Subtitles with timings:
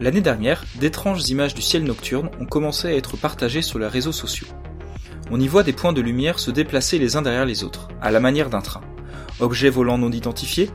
[0.00, 4.12] L'année dernière, d'étranges images du ciel nocturne ont commencé à être partagées sur les réseaux
[4.12, 4.46] sociaux.
[5.30, 8.10] On y voit des points de lumière se déplacer les uns derrière les autres, à
[8.10, 8.80] la manière d'un train.
[9.40, 10.70] Objets volants non identifiés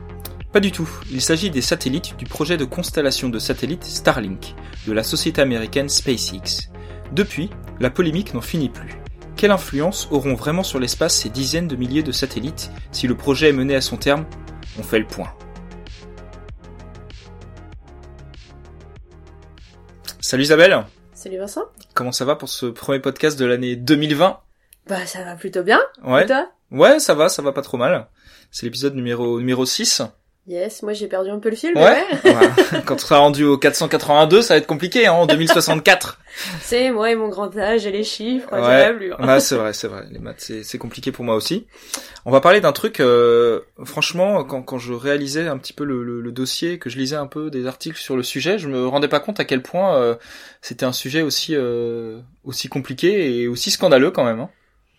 [0.52, 4.54] Pas du tout, il s'agit des satellites du projet de constellation de satellites Starlink,
[4.86, 6.70] de la société américaine SpaceX.
[7.10, 8.94] Depuis, la polémique n'en finit plus.
[9.34, 13.48] Quelle influence auront vraiment sur l'espace ces dizaines de milliers de satellites si le projet
[13.48, 14.24] est mené à son terme?
[14.78, 15.32] On fait le point.
[20.28, 21.66] Salut Isabelle Salut Vincent.
[21.94, 24.40] Comment ça va pour ce premier podcast de l'année 2020
[24.88, 25.78] Bah ça va plutôt bien.
[26.02, 26.24] Ouais.
[26.24, 26.50] Et toi?
[26.72, 28.08] Ouais, ça va, ça va pas trop mal.
[28.50, 30.02] C'est l'épisode numéro numéro 6.
[30.48, 31.72] Yes, moi j'ai perdu un peu le fil.
[31.76, 32.04] Ouais.
[32.24, 32.32] mais.
[32.86, 36.20] Quand tu seras rendu au 482, ça va être compliqué hein, en 2064.
[36.60, 38.84] C'est moi et mon grand âge et les chiffres, Ouais.
[39.18, 39.26] hein.
[39.26, 40.04] Ouais, c'est vrai, c'est vrai.
[40.12, 41.66] Les maths, c'est c'est compliqué pour moi aussi.
[42.26, 43.00] On va parler d'un truc.
[43.00, 46.98] euh, franchement, quand, quand je réalisais un petit peu le, le- le dossier, que je
[46.98, 49.62] lisais un peu des articles sur le sujet, je me rendais pas compte à quel
[49.62, 50.14] point euh,
[50.60, 54.38] c'était un sujet aussi euh, aussi compliqué et aussi scandaleux quand même.
[54.40, 54.50] hein.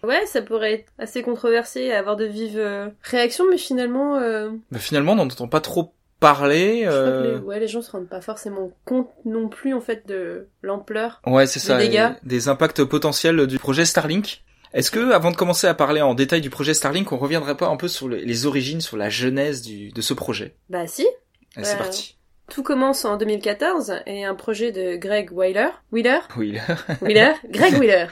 [0.03, 4.51] Ouais, ça pourrait être assez controversé et avoir de vives euh, réactions, mais finalement, euh,
[4.71, 6.83] Mais finalement, on n'entend pas trop parler.
[6.85, 9.73] je crois que euh, les, ouais, les gens se rendent pas forcément compte non plus
[9.73, 11.21] en fait de l'ampleur.
[11.25, 11.77] Ouais, c'est Des ça.
[11.77, 12.09] dégâts.
[12.23, 14.43] Des impacts potentiels du projet Starlink.
[14.73, 17.67] Est-ce que, avant de commencer à parler en détail du projet Starlink, on reviendrait pas
[17.67, 20.55] un peu sur le- les origines, sur la genèse du, de ce projet?
[20.69, 21.07] Bah si.
[21.55, 22.17] Allez, c'est Euh, parti.
[22.51, 25.69] Tout commence en 2014 et un projet de Greg Wheeler?
[25.91, 26.19] Wheeler
[27.01, 27.33] Wheeler?
[27.49, 28.07] Greg Wheeler.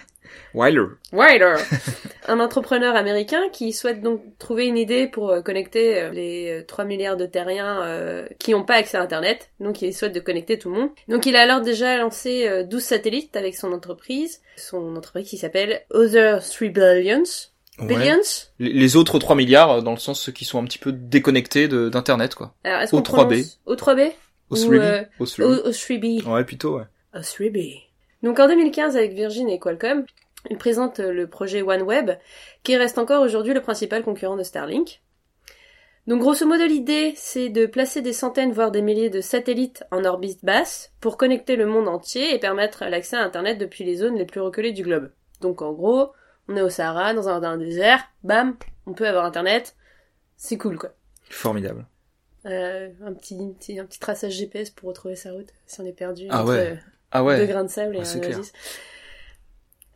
[0.54, 0.86] Wyler.
[1.12, 1.56] Wheeler
[2.28, 6.66] Un entrepreneur américain qui souhaite donc trouver une idée pour euh, connecter euh, les euh,
[6.66, 9.52] 3 milliards de terriens euh, qui n'ont pas accès à Internet.
[9.60, 10.90] Donc il souhaite de connecter tout le monde.
[11.08, 14.42] Donc il a alors déjà lancé euh, 12 satellites avec son entreprise.
[14.58, 17.24] Son entreprise qui s'appelle Other 3 Billions.
[17.80, 18.16] Billions?
[18.58, 20.92] Les- Les autres 3 milliards, euh, dans le sens ceux qui sont un petit peu
[20.94, 22.56] déconnectés d'Internet, quoi.
[22.64, 23.04] Alors est-ce qu'on O3B.
[23.04, 24.12] prononce O3B
[24.50, 24.80] Au Ou, 3B.
[24.80, 25.44] euh, Au 3B.
[25.44, 26.24] O- O3B.
[26.28, 26.86] Ouais, plutôt, ouais.
[27.14, 27.82] O3B.
[28.24, 30.06] Donc en 2015 avec Virgin et Qualcomm,
[30.50, 32.12] il présente euh, le projet OneWeb,
[32.64, 35.02] qui reste encore aujourd'hui le principal concurrent de Starlink.
[36.08, 40.06] Donc grosso modo l'idée c'est de placer des centaines voire des milliers de satellites en
[40.06, 44.16] orbite basse pour connecter le monde entier et permettre l'accès à Internet depuis les zones
[44.16, 45.12] les plus reculées du globe.
[45.42, 46.12] Donc en gros,
[46.48, 48.56] on est au Sahara, dans un, dans un désert, bam,
[48.86, 49.76] on peut avoir Internet,
[50.38, 50.92] c'est cool quoi.
[51.32, 51.88] Formidable.
[52.46, 55.86] Euh, un, petit, un petit un petit traçage GPS pour retrouver sa route si on
[55.86, 56.80] est perdu Ah entre, ouais.
[57.12, 57.48] Ah deux ouais.
[57.48, 58.54] grains de sable et Ah, un oasis.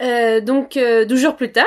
[0.02, 1.66] Euh, donc, euh, 12 jours plus tard,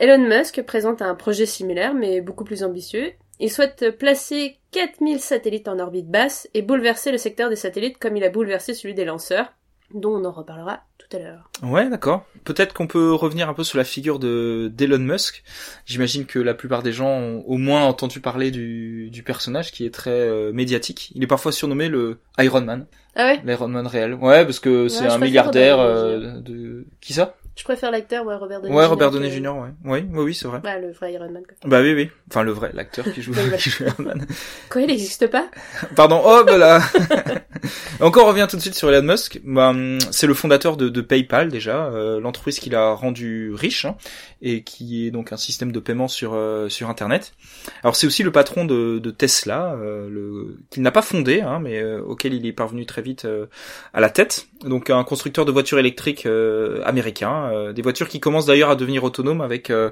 [0.00, 3.12] Elon Musk présente un projet similaire, mais beaucoup plus ambitieux.
[3.40, 8.16] Il souhaite placer 4000 satellites en orbite basse et bouleverser le secteur des satellites comme
[8.16, 9.52] il a bouleversé celui des lanceurs,
[9.94, 11.50] dont on en reparlera tout à l'heure.
[11.62, 12.24] Ouais, d'accord.
[12.44, 15.42] Peut-être qu'on peut revenir un peu sur la figure de d'Elon Musk.
[15.86, 19.84] J'imagine que la plupart des gens ont au moins entendu parler du, du personnage qui
[19.84, 21.10] est très euh, médiatique.
[21.14, 22.86] Il est parfois surnommé le Iron Man,
[23.16, 23.40] Ah ouais?
[23.44, 24.14] l'Iron Man réel.
[24.14, 27.36] Ouais, parce que c'est un milliardaire euh, de qui ça?
[27.54, 28.90] Je préfère l'acteur, ouais, Robert Downey Ouais, Jr.
[28.90, 29.48] Robert Downey Jr.
[29.48, 30.60] Ouais, oui, oui, oui, c'est vrai.
[30.62, 31.68] Bah, le vrai Iron Man, quoi.
[31.68, 32.10] Bah oui, oui.
[32.30, 34.26] Enfin, le vrai, l'acteur qui joue, qui joue Iron Man.
[34.70, 35.50] Quoi, il n'existe pas?
[35.94, 36.80] Pardon, oh bah là
[38.00, 39.40] Encore on revient tout de suite sur Elon Musk.
[39.44, 43.84] Bah, hum, c'est le fondateur de, de PayPal déjà, euh, l'entreprise qu'il a rendu riche
[43.84, 43.96] hein,
[44.40, 47.34] et qui est donc un système de paiement sur euh, sur Internet.
[47.82, 51.60] Alors c'est aussi le patron de, de Tesla, euh, le qu'il n'a pas fondé, hein,
[51.60, 53.46] mais euh, auquel il est parvenu très vite euh,
[53.94, 54.46] à la tête.
[54.64, 58.76] Donc un constructeur de voitures électriques euh, américain, euh, des voitures qui commencent d'ailleurs à
[58.76, 59.90] devenir autonomes avec euh,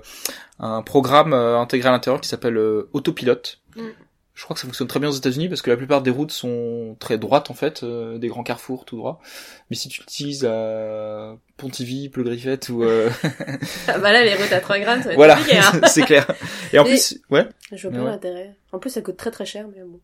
[0.59, 2.59] un programme euh, intégré à l'intérieur qui s'appelle
[2.93, 3.61] Autopilote.
[3.77, 3.83] Mm.
[4.35, 6.31] Je crois que ça fonctionne très bien aux États-Unis parce que la plupart des routes
[6.33, 9.21] sont très droites en fait, des grands carrefours tout droit.
[9.69, 13.11] Mais si tu l'utilises à Pontivy, Pleu-Griffette ou euh,
[13.89, 15.81] Ah bah là, les routes à 3 grammes, ça va être voilà, compliqué, hein.
[15.89, 16.27] c'est clair.
[16.73, 18.11] Et en Et- plus, ouais, Je vois pas Ouais.
[18.13, 18.55] l'intérêt.
[18.73, 20.01] En plus, ça coûte très très cher, mais bon.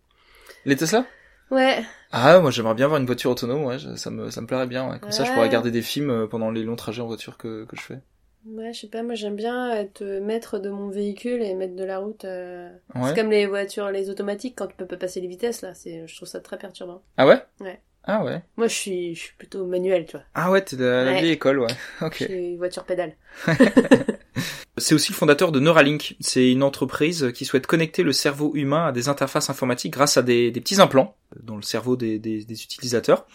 [0.67, 1.07] les Tesla?
[1.51, 4.47] Ouais, Ah, moi j'aimerais bien avoir une voiture autonome, ouais, je- ça me ça me
[4.47, 4.91] plairait bien.
[4.91, 4.99] Ouais.
[4.99, 7.65] Comme ça, je pourrais regarder des films euh, pendant les longs trajets en voiture que
[7.67, 7.99] que je fais.
[8.47, 11.85] Ouais, je sais pas, moi j'aime bien être maître de mon véhicule et mettre de
[11.85, 12.25] la route.
[12.25, 13.09] euh, Ouais.
[13.09, 15.75] C'est comme les voitures, les automatiques, quand tu peux pas passer les vitesses, là.
[15.75, 17.03] C'est, je trouve ça très perturbant.
[17.17, 17.43] Ah ouais?
[17.61, 17.81] Ouais.
[18.05, 18.41] Ah ouais.
[18.57, 20.25] Moi, je suis, je suis plutôt manuel, tu vois.
[20.35, 21.67] Ah ouais, t'es de la, vieille école, ouais.
[22.03, 22.19] Ok.
[22.21, 23.17] Je suis voiture pédale.
[24.79, 26.17] C'est aussi le fondateur de Neuralink.
[26.21, 30.23] C'est une entreprise qui souhaite connecter le cerveau humain à des interfaces informatiques grâce à
[30.23, 33.27] des, des petits implants dans le cerveau des, des- des utilisateurs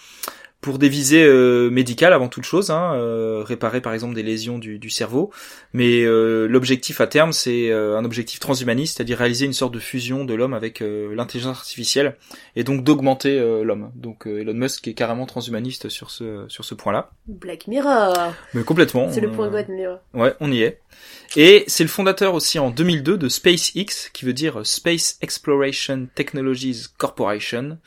[0.61, 4.59] pour des visées euh, médicales avant toute chose, hein, euh, réparer par exemple des lésions
[4.59, 5.31] du, du cerveau.
[5.73, 10.23] Mais euh, l'objectif à terme, c'est un objectif transhumaniste, c'est-à-dire réaliser une sorte de fusion
[10.23, 12.15] de l'homme avec l'intelligence artificielle
[12.55, 13.89] et donc d'augmenter l'homme.
[13.95, 17.09] Donc Elon Musk est carrément transhumaniste sur ce sur ce point-là.
[17.27, 18.13] Black Mirror.
[18.53, 19.09] Mais complètement.
[19.11, 19.97] C'est le point Black Mirror.
[20.13, 20.79] Ouais, on y est.
[21.37, 26.87] Et c'est le fondateur aussi en 2002 de SpaceX, qui veut dire Space Exploration Technologies
[26.97, 27.77] Corporation,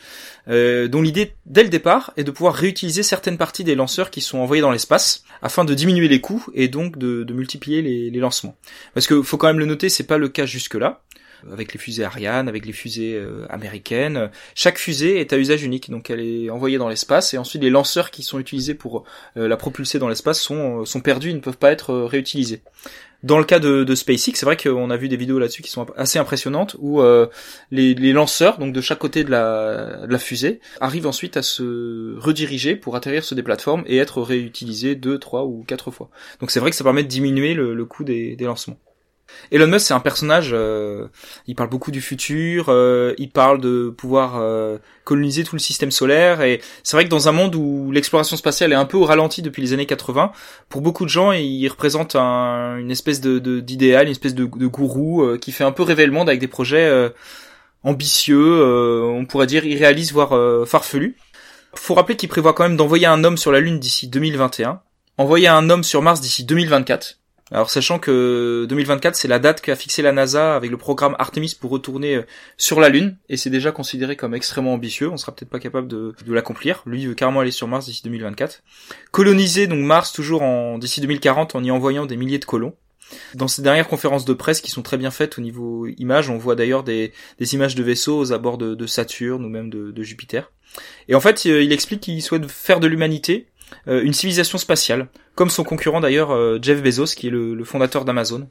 [0.49, 4.23] euh, dont l'idée dès le départ est de pouvoir réutiliser certaines parties des lanceurs qui
[4.23, 8.57] sont envoyés dans l'espace afin de diminuer les coûts et donc de, multiplier les, lancements.
[8.95, 11.03] Parce que faut quand même le noter, c'est pas le cas jusque-là
[11.53, 14.31] avec les fusées Ariane, avec les fusées euh, américaines.
[14.55, 17.69] Chaque fusée est à usage unique, donc elle est envoyée dans l'espace et ensuite les
[17.69, 19.05] lanceurs qui sont utilisés pour
[19.37, 22.63] euh, la propulser dans l'espace sont, sont perdus, ils ne peuvent pas être réutilisés.
[23.25, 25.87] Dans le cas de, SpaceX, c'est vrai qu'on a vu des vidéos là-dessus qui sont
[25.97, 27.27] assez impressionnantes où euh,
[27.71, 32.97] les, lanceurs, donc de chaque côté de la, fusée, arrivent ensuite à se rediriger pour
[32.97, 36.11] atterrir sur des plateformes et être réutilisés deux, trois ou quatre fois.
[36.41, 38.79] Donc c'est vrai que ça permet de diminuer le, coût des lancements.
[39.51, 40.51] Elon Musk, c'est un personnage.
[40.53, 41.09] Euh,
[41.47, 42.67] il parle beaucoup du futur.
[42.69, 46.43] Euh, il parle de pouvoir euh, coloniser tout le système solaire.
[46.43, 49.43] Et c'est vrai que dans un monde où l'exploration spatiale est un peu au ralenti
[49.43, 50.33] depuis les années 80,
[50.69, 54.67] pour beaucoup de gens, il représente un, une espèce de d'idéal, une espèce de, de
[54.67, 57.13] gourou qui fait un peu rêver monde avec des projets
[57.83, 58.65] ambitieux,
[59.05, 61.17] on pourrait dire irréalistes, voire farfelus.
[61.75, 64.81] Faut rappeler qu'il prévoit quand même d'envoyer un homme sur la Lune d'ici 2021,
[65.19, 67.19] envoyer un homme sur Mars d'ici 2024
[67.55, 71.57] alors sachant que 2024 c'est la date qu'a fixé la NASA avec le programme Artemis
[71.59, 72.23] pour retourner euh,
[72.57, 75.87] sur la Lune et c'est déjà considéré comme extrêmement ambitieux, on sera peut-être pas capable
[75.87, 76.83] de, l'accomplir.
[76.85, 78.65] Lui veut carrément aller sur Mars d'ici 2024.
[79.13, 82.75] Coloniser donc Mars toujours en d'ici 2040 en y envoyant des milliers de colons.
[83.35, 86.39] Dans ces dernières conférences de presse qui sont très bien faites au niveau image, on
[86.39, 87.13] voit d'ailleurs des,
[87.53, 90.51] images de vaisseaux aux abords de, Saturne ou même de, de Jupiter.
[91.07, 93.54] Et en fait, il explique qu'il souhaite faire de l'humanité euh,
[93.87, 98.49] une civilisation spatiale, comme son concurrent d'ailleurs euh, Jeff Bezos, qui est le, fondateur d'Amazon,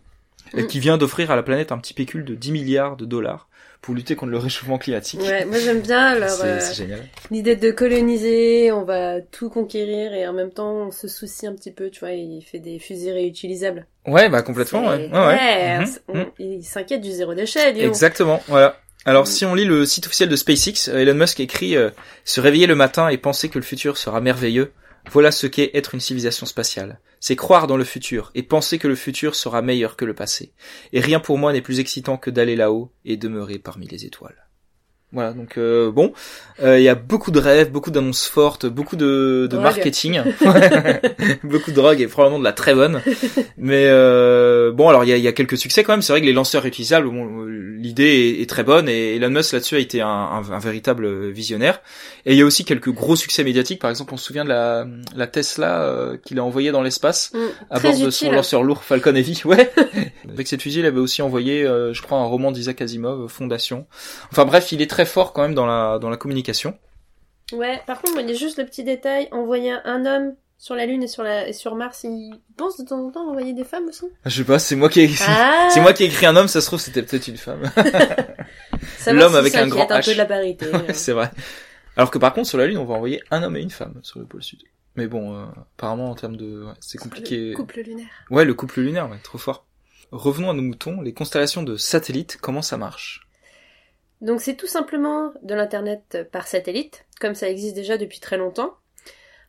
[0.53, 0.67] et mm.
[0.67, 3.47] qui vient d'offrir à la planète un petit pécule de 10 milliards de dollars
[3.81, 5.19] pour lutter contre le réchauffement climatique.
[5.19, 6.59] Ouais, moi j'aime bien leur euh,
[7.31, 11.53] l'idée de coloniser, on va tout conquérir et en même temps on se soucie un
[11.53, 13.85] petit peu, tu vois, il fait des fusées réutilisables.
[14.07, 15.09] Ouais, bah complètement, ouais.
[15.11, 16.25] ouais, mhm, mhm.
[16.39, 18.77] Il s'inquiète du zéro déchet, Exactement, voilà.
[19.05, 21.75] Alors si on lit le site officiel de SpaceX, Elon Musk écrit
[22.23, 24.71] Se réveiller le matin et penser que le futur sera merveilleux,
[25.11, 26.99] voilà ce qu'est être une civilisation spatiale.
[27.19, 30.53] C'est croire dans le futur et penser que le futur sera meilleur que le passé.
[30.91, 34.42] Et rien pour moi n'est plus excitant que d'aller là-haut et demeurer parmi les étoiles.
[35.13, 36.11] Voilà, donc euh, bon,
[36.63, 40.21] euh, il y a beaucoup de rêves, beaucoup d'annonces fortes, beaucoup de, de marketing,
[41.43, 42.99] beaucoup de drogue et probablement de la très bonne.
[43.55, 46.01] Mais euh, bon, alors il y a, y a, quelques succès quand même.
[46.01, 49.75] C'est vrai que les lanceurs réutilisables, bon, l'idée est, très bonne et Elon Musk là-dessus
[49.75, 51.81] a été un, un, véritable visionnaire.
[52.25, 53.79] Et il y a aussi quelques gros succès médiatiques.
[53.79, 57.37] Par exemple, on se souvient de la, la Tesla qu'il a envoyée dans l'espace mm,
[57.69, 59.41] à bord de son lanceur lourd Falcon Heavy.
[59.45, 59.69] Ouais.
[60.29, 63.85] Avec cette fusée, il avait aussi envoyé, je crois, un roman d'Isaac Asimov, Fondation.
[64.31, 66.77] Enfin bref, il est très fort quand même dans la, dans la communication.
[67.51, 70.85] Ouais, par contre, il y a juste le petit détail, envoyer un homme sur la
[70.85, 73.65] Lune et sur, la, et sur Mars, il pense de temps en temps envoyer des
[73.65, 74.05] femmes aussi?
[74.25, 75.67] Je sais pas, c'est moi qui ai écrit, ah.
[75.69, 77.69] c'est moi qui ai écrit un homme, ça se trouve c'était peut-être une femme.
[79.07, 80.67] L'homme avec un grand un peu de la parité.
[80.93, 81.31] c'est vrai.
[81.97, 83.99] Alors que par contre sur la Lune, on va envoyer un homme et une femme
[84.03, 84.63] sur le pôle sud.
[84.95, 85.45] Mais bon, euh,
[85.75, 87.49] apparemment en termes de, c'est compliqué.
[87.49, 88.07] Le couple lunaire.
[88.29, 89.65] Ouais, le couple lunaire, ouais, trop fort.
[90.11, 93.27] Revenons à nos moutons, les constellations de satellites, comment ça marche?
[94.21, 98.75] Donc c'est tout simplement de l'Internet par satellite, comme ça existe déjà depuis très longtemps.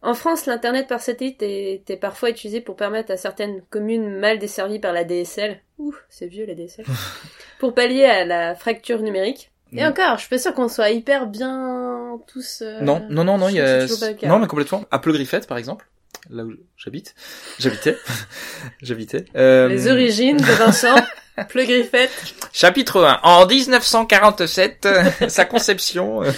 [0.02, 4.78] En France, l'Internet par satellite était parfois utilisé pour permettre à certaines communes mal desservies
[4.78, 6.84] par la DSL, ouh, c'est vieux la DSL,
[7.58, 9.50] pour pallier à la fracture numérique.
[9.72, 9.88] Et mm.
[9.88, 12.62] encore, je suis pas sûre qu'on soit hyper bien tous...
[12.62, 13.86] Euh, non, non, non, non, il y a...
[14.24, 14.84] Non, mais complètement.
[14.90, 15.88] Apple Griffith, par exemple,
[16.30, 17.14] là où j'habite,
[17.58, 17.96] j'habitais,
[18.82, 19.24] j'habitais.
[19.36, 19.68] Euh...
[19.68, 20.96] Les origines de Vincent
[21.54, 22.10] Griffette.
[22.52, 23.20] Chapitre 1.
[23.22, 24.88] En 1947,
[25.28, 26.22] sa conception.
[26.22, 26.30] Euh,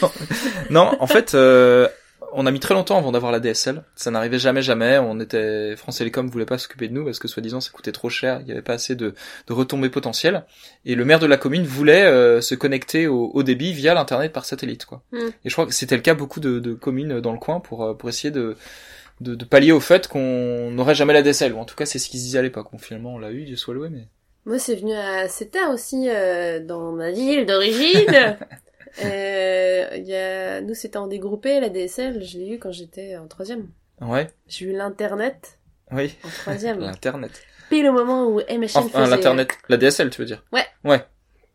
[0.71, 1.89] non, en fait, euh,
[2.33, 3.83] on a mis très longtemps avant d'avoir la DSL.
[3.95, 4.99] Ça n'arrivait jamais, jamais.
[4.99, 8.09] On était France Télécom voulait pas s'occuper de nous parce que soi-disant ça coûtait trop
[8.09, 8.41] cher.
[8.43, 9.15] Il y avait pas assez de,
[9.47, 10.45] de retombées potentielles.
[10.85, 14.33] Et le maire de la commune voulait euh, se connecter au, au débit via l'internet
[14.33, 15.03] par satellite, quoi.
[15.13, 15.29] Hmm.
[15.45, 17.97] Et je crois que c'était le cas beaucoup de, de communes dans le coin pour
[17.97, 18.57] pour essayer de
[19.21, 21.53] de, de pallier au fait qu'on n'aurait jamais la DSL.
[21.53, 22.69] Ou en tout cas, c'est ce qu'ils disaient à l'époque.
[22.73, 24.09] Bon, finalement, on l'a eu, Dieu soit loué, mais.
[24.45, 28.37] Moi, c'est venu assez tard aussi euh, dans ma ville d'origine.
[29.05, 30.61] euh, y a...
[30.61, 33.67] Nous, c'était en dégroupé, la DSL, je l'ai eu quand j'étais en troisième.
[34.01, 34.29] Ouais.
[34.47, 35.59] J'ai eu l'Internet.
[35.91, 36.15] Oui.
[36.23, 36.79] En troisième.
[36.81, 37.33] L'Internet.
[37.71, 39.17] Pile au moment où MSN enfin, faisait...
[39.17, 40.45] l'Internet, la DSL, tu veux dire?
[40.53, 40.65] Ouais.
[40.85, 41.05] Ouais.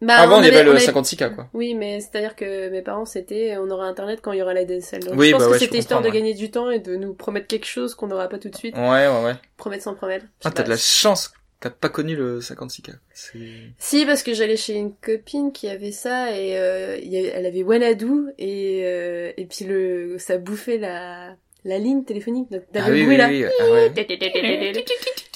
[0.01, 1.47] Bah, Avant, on il y avait avait- le on avait- 56K, quoi.
[1.53, 4.65] Oui, mais c'est-à-dire que mes parents, c'était on aura internet quand il y aura la
[4.65, 5.03] DSL.
[5.03, 6.79] Donc Oui, je pense bah que ouais, je c'était histoire de gagner du temps et
[6.79, 8.75] de nous promettre quelque chose qu'on n'aura pas tout de suite.
[8.75, 9.33] Ouais, ouais, ouais.
[9.57, 10.25] Promettre sans promettre.
[10.43, 11.31] Ah, t'as de la chance.
[11.59, 12.93] T'as pas connu le 56K.
[13.13, 13.37] C'est...
[13.77, 16.97] Si, parce que j'allais chez une copine qui avait ça et euh,
[17.35, 22.49] elle avait Wanadu et euh, et puis le ça bouffait la la ligne téléphonique.
[22.51, 23.27] Donc t'avais Ah le oui, bruit oui, là.
[23.29, 23.45] oui.
[23.59, 23.89] Ah ouais.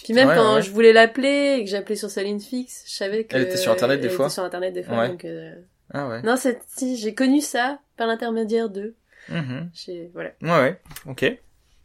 [0.06, 0.62] Puis même Ouais, quand ouais.
[0.62, 3.58] je voulais l'appeler et que j'appelais sur sa ligne fixe, je savais que Elle était
[3.58, 5.00] sur Internet, des elle fois était sur internet des fois.
[5.00, 5.10] Ouais.
[5.10, 5.54] Donc euh,
[5.94, 6.22] Ah ouais.
[6.22, 8.96] non, c'est si j'ai connu ça par l'intermédiaire d'eux.
[9.30, 9.70] Mhm.
[9.74, 10.30] J'ai voilà.
[10.42, 10.80] Ouais, ouais.
[11.08, 11.26] Ok.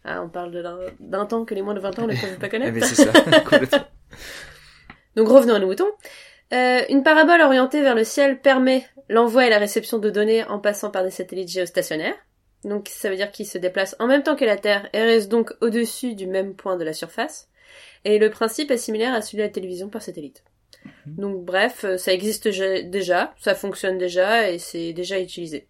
[0.04, 0.62] Ah, on parle de
[1.00, 2.72] d'un- temps que les moins de 20 ans ne peuvent pas Eh connaître.
[2.72, 3.12] ben, c'est ça.
[5.16, 5.90] Donc revenons à nos moutons.
[6.52, 10.58] Euh, une parabole orientée vers le ciel permet l'envoi et la réception de données en
[10.58, 12.14] passant par des satellites géostationnaires.
[12.64, 15.30] Donc ça veut dire qu'ils se déplacent en même temps que la Terre et restent
[15.30, 17.48] donc au-dessus du même point de la surface.
[18.04, 20.42] Et le principe est similaire à celui de la télévision par satellite.
[21.06, 25.68] Donc bref, euh, ça existe déjà, ça fonctionne déjà et c'est déjà utilisé.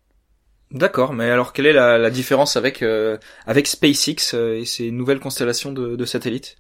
[0.71, 4.93] D'accord, mais alors quelle est la, la différence avec euh, avec SpaceX euh, et ces
[4.93, 6.57] nouvelles constellations de, de satellites?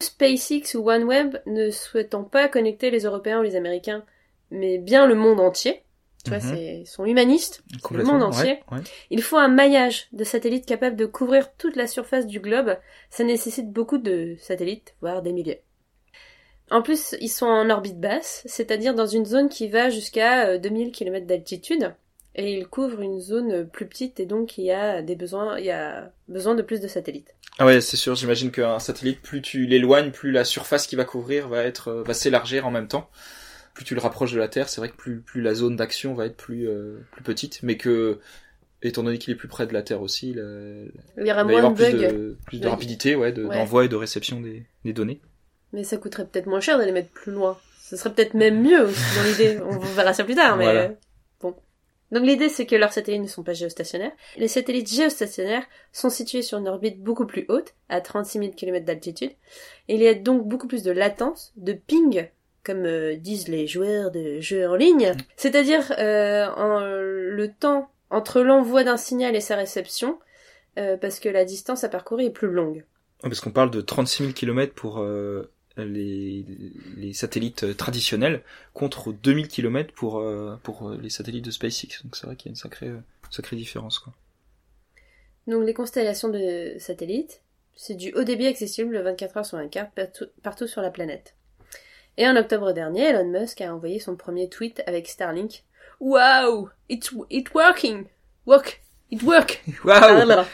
[0.00, 4.04] SpaceX ou OneWeb ne souhaitant pas connecter les Européens ou les Américains,
[4.50, 5.83] mais bien le monde entier,
[6.24, 6.56] tu vois, Mhm.
[6.56, 8.14] c'est, sont humanistes, Complètement.
[8.14, 8.60] monde entier.
[8.70, 8.82] Ouais, ouais.
[9.10, 12.76] Il faut un maillage de satellites capables de couvrir toute la surface du globe.
[13.10, 15.62] Ça nécessite beaucoup de satellites, voire des milliers.
[16.70, 20.58] En plus, ils sont en orbite basse, c'est-à-dire dans une zone qui va jusqu'à euh,
[20.58, 21.94] 2000 km d'altitude.
[22.36, 25.66] Et ils couvrent une zone plus petite et donc il y a des besoins, il
[25.66, 27.32] y a besoin de plus de satellites.
[27.58, 28.16] Ah ouais, c'est sûr.
[28.16, 32.02] J'imagine qu'un satellite, plus tu l'éloignes, plus la surface qu'il va couvrir va être euh,
[32.02, 33.08] va s'élargir en même temps.
[33.74, 36.14] Plus tu le rapproches de la Terre, c'est vrai que plus plus la zone d'action
[36.14, 38.20] va être plus euh, plus petite, mais que
[38.82, 41.46] étant donné qu'il est plus près de la Terre aussi, il, Il y aura il
[41.46, 43.56] va y moins avoir de plus de plus de rapidité, ouais, de- Ouais.
[43.56, 45.20] d'envoi et de réception des, des données.
[45.72, 47.58] mais ça coûterait peut-être moins cher d'aller mettre plus loin.
[47.82, 49.58] Ce serait peut-être même mieux aussi dans l'idée.
[49.68, 50.80] On verra ça plus tard, mais Voilà.
[50.84, 50.88] euh,
[51.40, 51.54] bon.
[52.12, 54.12] Donc l'idée c'est que leurs satellites ne sont pas géostationnaires.
[54.36, 58.84] Les satellites géostationnaires sont situés sur une orbite beaucoup plus haute, à 36 000 km
[58.86, 59.32] d'altitude.
[59.88, 62.28] Il y a donc beaucoup plus de latence, de ping,
[62.64, 65.12] comme euh, disent les joueurs de jeux en ligne.
[65.36, 70.18] C'est-à-dire euh, en- le temps entre l'envoi d'un signal et sa réception,
[70.78, 72.84] euh, parce que la distance à parcourir est plus longue.
[73.22, 75.04] Parce qu'on parle de 36 000 km pour
[75.76, 76.44] les,
[76.96, 78.42] les satellites traditionnels
[78.74, 80.22] contre 2000 km pour,
[80.62, 82.02] pour les satellites de SpaceX.
[82.04, 82.92] Donc c'est vrai qu'il y a une sacrée,
[83.30, 83.98] sacrée différence.
[83.98, 84.12] Quoi.
[85.46, 87.40] Donc les constellations de satellites,
[87.74, 91.34] c'est du haut débit accessible 24 heures sur 24 partout, partout sur la planète.
[92.16, 95.64] Et en octobre dernier, Elon Musk a envoyé son premier tweet avec Starlink.
[96.00, 98.04] Wow, it's it working,
[98.46, 99.62] work, it work.
[99.84, 100.44] Waouh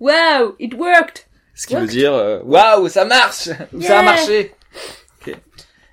[0.00, 1.26] wow, it worked.
[1.54, 3.48] Ce qui veut dire euh, waouh, ça marche,
[3.80, 4.54] ça a marché.
[5.20, 5.34] Ok.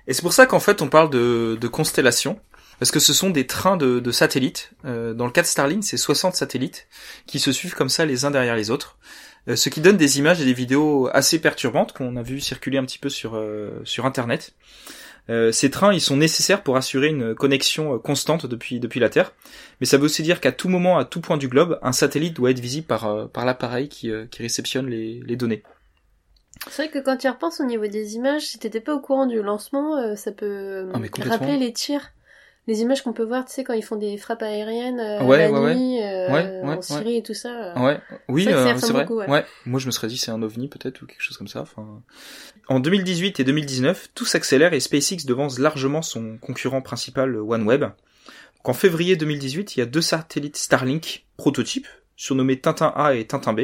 [0.06, 2.38] Et c'est pour ça qu'en fait on parle de, de constellations,
[2.78, 4.72] parce que ce sont des trains de, de satellites.
[4.84, 6.86] Euh, dans le cas de Starlink, c'est 60 satellites
[7.26, 8.98] qui se suivent comme ça les uns derrière les autres,
[9.46, 12.78] Euh, ce qui donne des images et des vidéos assez perturbantes qu'on a vu circuler
[12.78, 14.54] un petit peu sur euh, sur Internet.
[15.30, 19.08] Euh, ces trains, ils sont nécessaires pour assurer une connexion euh, constante depuis depuis la
[19.08, 19.32] Terre,
[19.80, 22.34] mais ça veut aussi dire qu'à tout moment, à tout point du globe, un satellite
[22.34, 25.62] doit être visible par euh, par l'appareil qui qui réceptionne les les données.
[26.70, 29.00] C'est vrai que quand tu y repenses au niveau des images, si t'étais pas au
[29.00, 32.12] courant du lancement, ça peut Ah, rappeler les tirs.
[32.66, 35.50] Les images qu'on peut voir, tu sais, quand ils font des frappes aériennes euh, Ouais,
[35.50, 37.76] la ouais, nuit, euh, Ouais, en Syrie et tout ça.
[37.76, 37.78] euh.
[37.78, 39.02] Ouais, oui, C'est vrai euh, c'est vrai.
[39.04, 39.28] beaucoup, ouais.
[39.28, 39.44] ouais.
[39.66, 41.60] moi je me serais dit c'est un ovni peut-être ou quelque chose comme ça.
[41.60, 42.02] Enfin,
[42.68, 47.80] en 2018 et 2019, tout s'accélère et SpaceX devance largement son concurrent principal OneWeb.
[47.82, 47.92] Donc,
[48.64, 53.52] en février 2018, il y a deux satellites Starlink prototypes surnommés Tintin A et Tintin
[53.52, 53.60] B.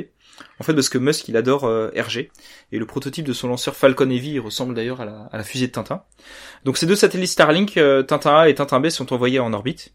[0.58, 2.30] En fait, parce que Musk il adore euh, RG
[2.72, 5.66] et le prototype de son lanceur Falcon Heavy ressemble d'ailleurs à la, à la fusée
[5.66, 6.02] de Tintin.
[6.64, 9.92] Donc ces deux satellites Starlink, euh, Tintin A et Tintin B, sont envoyés en orbite.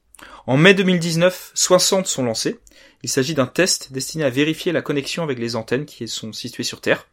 [0.48, 2.60] En mai 2019, 60 sont lancés.
[3.04, 6.64] Il s'agit d'un test destiné à vérifier la connexion avec les antennes qui sont situées
[6.64, 7.08] sur Terre.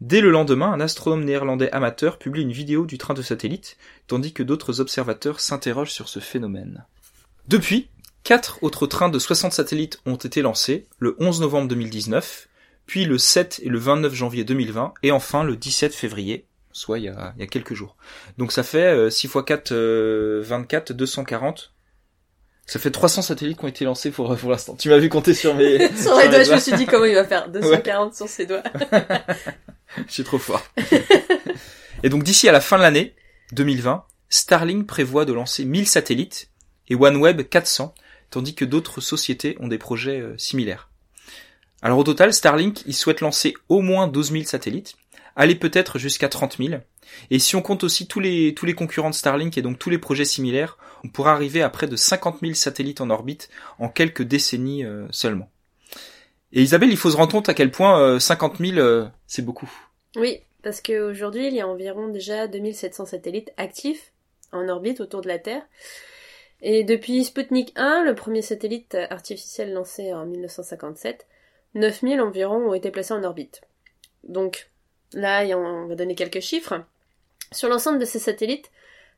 [0.00, 4.32] Dès le lendemain, un astronome néerlandais amateur publie une vidéo du train de satellite, tandis
[4.32, 6.84] que d'autres observateurs s'interrogent sur ce phénomène.
[7.48, 7.88] Depuis,
[8.22, 12.47] quatre autres trains de 60 satellites ont été lancés, le 11 novembre 2019,
[12.88, 17.04] puis le 7 et le 29 janvier 2020, et enfin le 17 février, soit il
[17.04, 17.96] y a, il y a quelques jours.
[18.38, 21.74] Donc ça fait euh, 6 x 4, euh, 24, 240.
[22.66, 24.74] Ça fait 300 satellites qui ont été lancés pour, pour l'instant.
[24.74, 25.78] Tu m'as vu compter sur mes...
[25.96, 28.62] sur les doigts, je me suis dit comment il va faire 240 sur ses doigts.
[30.06, 30.62] Je suis trop fort.
[32.02, 33.14] et donc d'ici à la fin de l'année
[33.52, 36.50] 2020, Starlink prévoit de lancer 1000 satellites
[36.88, 37.94] et OneWeb 400,
[38.30, 40.88] tandis que d'autres sociétés ont des projets euh, similaires.
[41.82, 44.94] Alors au total, Starlink, il souhaite lancer au moins 12 000 satellites,
[45.36, 46.80] aller peut-être jusqu'à 30 000.
[47.30, 50.24] Et si on compte aussi tous les, concurrents de Starlink et donc tous les projets
[50.24, 54.84] similaires, on pourrait arriver à près de 50 000 satellites en orbite en quelques décennies
[54.84, 55.50] euh, seulement.
[56.52, 59.44] Et Isabelle, il faut se rendre compte à quel point euh, 50 000, euh, c'est
[59.44, 59.70] beaucoup.
[60.16, 64.12] Oui, parce qu'aujourd'hui, il y a environ déjà 2700 satellites actifs
[64.50, 65.62] en orbite autour de la Terre.
[66.60, 71.26] Et depuis Sputnik 1, le premier satellite artificiel lancé en 1957,
[71.74, 73.62] 9000 environ ont été placés en orbite.
[74.24, 74.70] Donc
[75.12, 76.84] là, on va donner quelques chiffres.
[77.52, 78.70] Sur l'ensemble de ces satellites,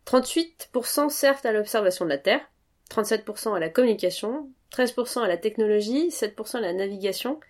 [0.07, 2.41] 38% servent à l'observation de la Terre,
[2.91, 7.41] 37% à la communication, 13% à la technologie, 7% à la navigation,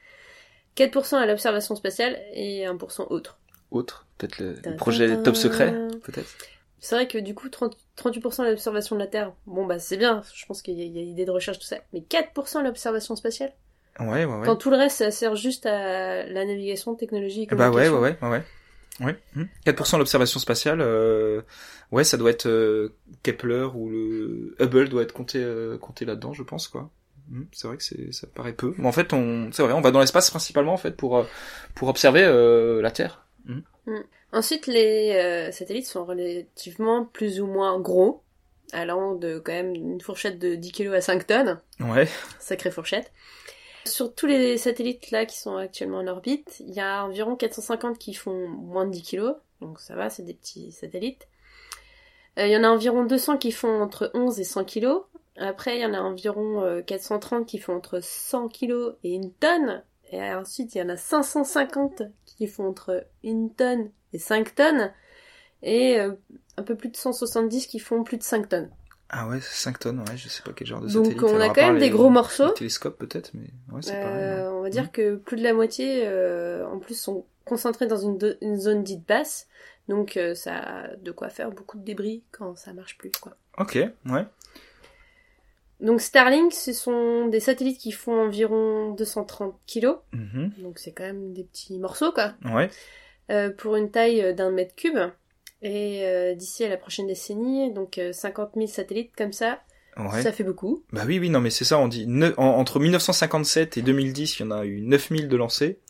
[0.77, 3.39] 4% à l'observation spatiale et 1% autre.
[3.71, 6.29] Autre Peut-être le, projet top secret Peut-être
[6.81, 9.99] c'est vrai que du coup, 30, 38% à l'observation de la Terre, bon bah c'est
[9.99, 11.77] bien, je pense qu'il y, a idée de recherche, tout ça.
[11.93, 13.53] Mais 4% à l'observation spatiale?
[13.99, 14.47] Ouais, ouais, ouais.
[14.47, 18.17] Quand tout le reste, ça sert juste à la navigation, technologie, Bah ouais, ouais, ouais,
[18.21, 18.29] ouais.
[18.29, 18.43] ouais.
[19.01, 19.17] Ouais.
[19.65, 21.41] 4% à l'observation spatiale, euh,
[21.91, 26.35] ouais, ça doit être euh, Kepler ou le Hubble doit être compté, euh, compté là-dedans,
[26.35, 26.91] je pense, quoi.
[27.33, 28.75] Hum, c'est vrai que c'est, ça paraît peu.
[28.77, 31.25] Mais en fait, on, c'est vrai, on va dans l'espace principalement en fait pour
[31.75, 32.23] pour observer
[32.83, 33.25] la Terre.
[33.47, 33.61] Mmh.
[34.33, 38.25] Ensuite, les satellites sont relativement plus ou moins gros,
[38.73, 41.61] allant de quand même une fourchette de 10 kg à 5 tonnes.
[41.79, 42.09] Ouais.
[42.41, 43.13] Sacrée fourchette.
[43.87, 47.99] Sur tous les satellites là qui sont actuellement en orbite, il y a environ 450
[47.99, 51.29] qui font moins de 10 kg, donc ça va, c'est des petits satellites.
[52.39, 54.89] Euh, il y en a environ 200 qui font entre 11 et 100 kg.
[55.37, 59.33] Après, il y en a environ euh, 430 qui font entre 100 kg et une
[59.33, 59.83] tonne.
[60.13, 64.93] Et ensuite, il y en a 550 qui font entre une tonne et 5 tonnes.
[65.63, 66.13] Et euh,
[66.57, 68.71] un peu plus de 170 qui font plus de 5 tonnes.
[69.13, 71.23] Ah ouais, 5 tonnes, ouais, je sais pas quel genre de Donc satellite.
[71.25, 72.47] on a Alors, quand même des les- gros morceaux.
[72.47, 74.23] les télescopes peut-être, mais ouais, c'est pareil.
[74.23, 74.57] Euh, ouais.
[74.59, 74.91] on va dire Mhm.
[74.91, 78.85] que plus de la moitié, euh, en plus, sont concentrés dans une, do- une zone
[78.85, 79.49] dite basse.
[79.89, 83.33] Donc euh, ça a de quoi faire beaucoup de débris quand ça marche plus, quoi.
[83.59, 83.75] Ok,
[84.07, 84.27] ouais.
[85.81, 89.97] Donc Starlink, ce sont des satellites qui font environ 230 kilos.
[90.13, 90.53] Mhm.
[90.59, 92.35] Donc c'est quand même des petits morceaux, quoi.
[92.45, 92.69] Ouais.
[93.31, 94.99] Euh, pour une taille d'un mètre cube.
[95.63, 99.61] Et euh, d'ici à la prochaine décennie, donc euh, 50 000 satellites comme ça,
[99.97, 100.23] Ouais.
[100.23, 100.85] ça fait beaucoup.
[100.93, 104.39] Bah oui, oui, non, mais c'est ça, on dit, ne- en- entre 1957 et 2010,
[104.39, 105.81] il y en a eu 9000 de lancés.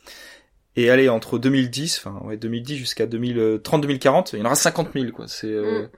[0.76, 5.12] Et allez, entre 2010, enfin, ouais, 2010 jusqu'à 2030-2040, il y en aura 50 000,
[5.12, 5.28] quoi.
[5.28, 5.90] C'est, euh, Mm.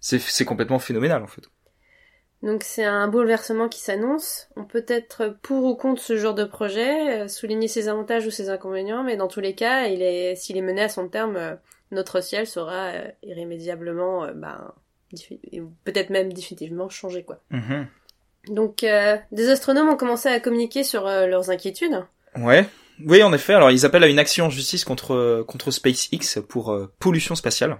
[0.00, 1.42] c'est, c'est complètement phénoménal, en fait.
[2.42, 4.48] Donc c'est un bouleversement qui s'annonce.
[4.56, 8.30] On peut être pour ou contre ce genre de projet, euh, souligner ses avantages ou
[8.30, 11.36] ses inconvénients, mais dans tous les cas, il est, s'il est mené à son terme,
[11.36, 11.54] euh,
[11.90, 14.72] notre ciel sera euh, irrémédiablement, euh, ben,
[15.52, 17.40] et peut-être même définitivement changé, quoi.
[17.50, 17.86] Mhm.
[18.48, 22.04] Donc euh, des astronomes ont commencé à communiquer sur euh, leurs inquiétudes.
[22.36, 22.66] Ouais.
[23.04, 23.52] Oui, en effet.
[23.54, 27.76] Alors, ils appellent à une action en justice contre contre SpaceX pour euh, pollution spatiale.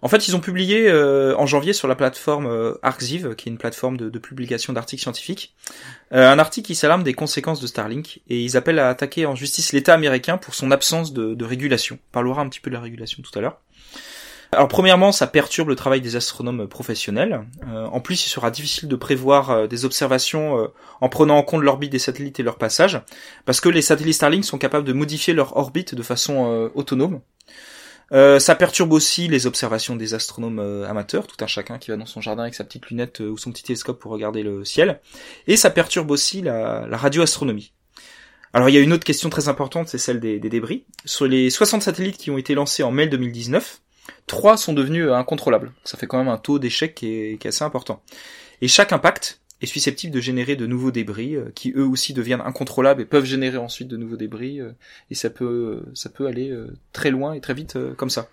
[0.00, 3.52] En fait, ils ont publié euh, en janvier sur la plateforme euh, Arxiv, qui est
[3.52, 5.54] une plateforme de, publication d'articles scientifiques,
[6.12, 9.34] euh, un article qui s'alarme des conséquences de Starlink et ils appellent à attaquer en
[9.34, 11.98] justice l'État américain pour son absence de, régulation.
[12.10, 13.58] On parlera un petit peu de la régulation tout à l'heure.
[14.52, 17.44] Alors premièrement, ça perturbe le travail des astronomes professionnels.
[17.68, 20.68] Euh, en plus, il sera difficile de prévoir des observations
[21.00, 23.00] en prenant en compte l'orbite des satellites et leur passage,
[23.44, 27.20] parce que les satellites Starlink sont capables de modifier leur orbite de façon autonome.
[28.12, 31.96] Euh, ça perturbe aussi les observations des astronomes euh, amateurs, tout un chacun qui va
[31.96, 34.64] dans son jardin avec sa petite lunette euh, ou son petit télescope pour regarder le
[34.64, 35.00] ciel.
[35.46, 37.72] Et ça perturbe aussi la, radioastronomie.
[38.54, 40.84] Alors il y a une autre question très importante, c'est celle des, débris.
[41.04, 43.82] Sur les 60 satellites qui ont été lancés en mai 2019,
[44.26, 45.72] trois sont devenus incontrôlables.
[45.84, 48.02] Ça fait quand même un taux d'échec qui est assez important.
[48.62, 52.42] Et chaque impact est susceptible de générer de nouveaux débris euh, qui eux aussi deviennent
[52.42, 54.72] incontrôlables et peuvent générer ensuite de nouveaux débris euh,
[55.10, 58.28] et ça peut ça peut aller euh, très loin et très vite euh, comme ça.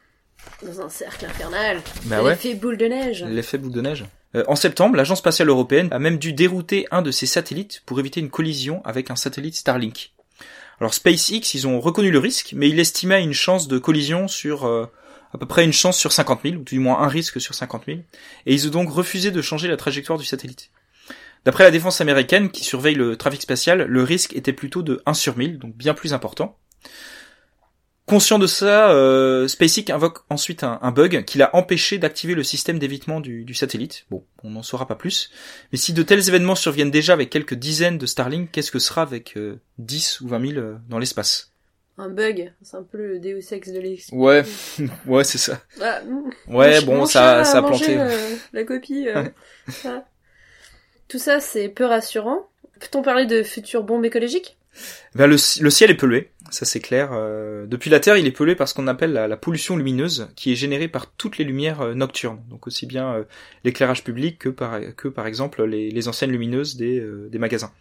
[0.63, 1.81] Dans un cercle infernal.
[2.05, 2.31] Bah ouais.
[2.31, 3.23] L'effet boule de neige.
[3.23, 4.05] L'effet boule de neige.
[4.35, 7.99] Euh, en septembre, l'agence spatiale européenne a même dû dérouter un de ses satellites pour
[7.99, 10.11] éviter une collision avec un satellite Starlink.
[10.79, 14.65] Alors SpaceX, ils ont reconnu le risque, mais ils estimaient une chance de collision sur
[14.65, 14.85] euh,
[15.33, 17.83] à peu près une chance sur 50 000, ou du moins un risque sur 50
[17.87, 17.99] 000,
[18.45, 20.69] et ils ont donc refusé de changer la trajectoire du satellite.
[21.45, 25.13] D'après la défense américaine, qui surveille le trafic spatial, le risque était plutôt de 1
[25.13, 26.57] sur 1000, donc bien plus important.
[28.07, 32.43] Conscient de ça, euh, SpaceX invoque ensuite un, un bug qui l'a empêché d'activer le
[32.43, 34.05] système d'évitement du, du satellite.
[34.11, 35.31] Bon, on n'en saura pas plus.
[35.71, 39.01] Mais si de tels événements surviennent déjà avec quelques dizaines de Starlink, qu'est-ce que sera
[39.01, 41.51] avec euh, 10 ou 20 000 euh, dans l'espace?
[41.97, 42.53] Un bug.
[42.61, 44.09] C'est un peu le Deus Ex de l'ex.
[44.11, 44.43] Ouais,
[45.07, 45.59] ouais, c'est ça.
[45.81, 46.53] Ah, mm.
[46.55, 47.97] Ouais, bon, ça, a planté.
[47.97, 49.07] euh, la copie.
[49.07, 49.33] euh, Ouais.
[49.69, 50.05] ça.
[51.07, 52.49] Tout ça, c'est peu rassurant.
[52.79, 54.57] Peut-on parler de futures bombes écologiques?
[55.13, 57.11] Ben le, ciel est pollué, ça c'est clair.
[57.13, 60.51] Euh, depuis la Terre, il est pollué par ce qu'on appelle la, pollution lumineuse, qui
[60.51, 63.23] est générée par toutes les lumières euh, nocturnes, donc aussi bien euh,
[63.63, 67.71] l'éclairage public que par, exemple les, les enseignes lumineuses des, des magasins.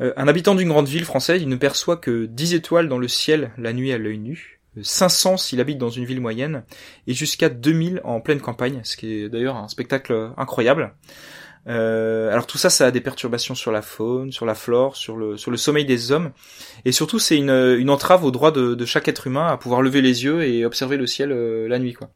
[0.00, 3.52] un habitant d'une grande ville française, il ne perçoit que 10 étoiles dans le ciel
[3.56, 6.64] la nuit à l'œil nu, 500 s'il habite dans une ville moyenne,
[7.06, 10.92] et jusqu'à 2000 en pleine campagne, ce qui est d'ailleurs un spectacle incroyable.
[11.68, 15.16] Euh, alors tout ça, ça a des perturbations sur la faune, sur la flore, sur
[15.16, 16.30] le, sur le sommeil des hommes,
[16.84, 19.82] et surtout c'est une, une entrave au droit de, de, chaque être humain à pouvoir
[19.82, 22.10] lever les yeux et observer le ciel euh, la nuit, quoi.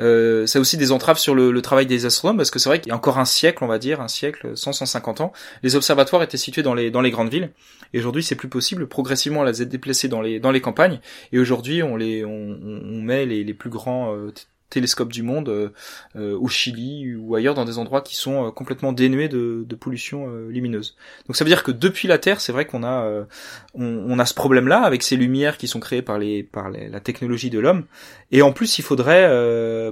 [0.00, 2.68] Euh, ça a aussi des entraves sur le, le travail des astronomes parce que c'est
[2.68, 5.32] vrai qu'il y a encore un siècle, on va dire, un siècle, 100, 150 ans,
[5.62, 7.50] les observatoires étaient situés dans les dans les grandes villes
[7.92, 8.88] et aujourd'hui c'est plus possible.
[8.88, 11.00] Progressivement, on les a déplacés dans les dans les campagnes
[11.32, 14.32] et aujourd'hui on les on, on met les, les plus grands euh,
[14.70, 15.68] télescopes du monde euh,
[16.16, 19.74] euh, au Chili ou ailleurs dans des endroits qui sont euh, complètement dénués de, de
[19.74, 20.96] pollution lumineuse.
[21.26, 23.26] Donc ça veut dire que depuis la Terre, c'est vrai qu'on a
[23.74, 27.50] on, a ce problème-là avec ces lumières qui sont créées par les par la technologie
[27.50, 27.86] de l'homme.
[28.32, 29.28] Et en plus, il faudrait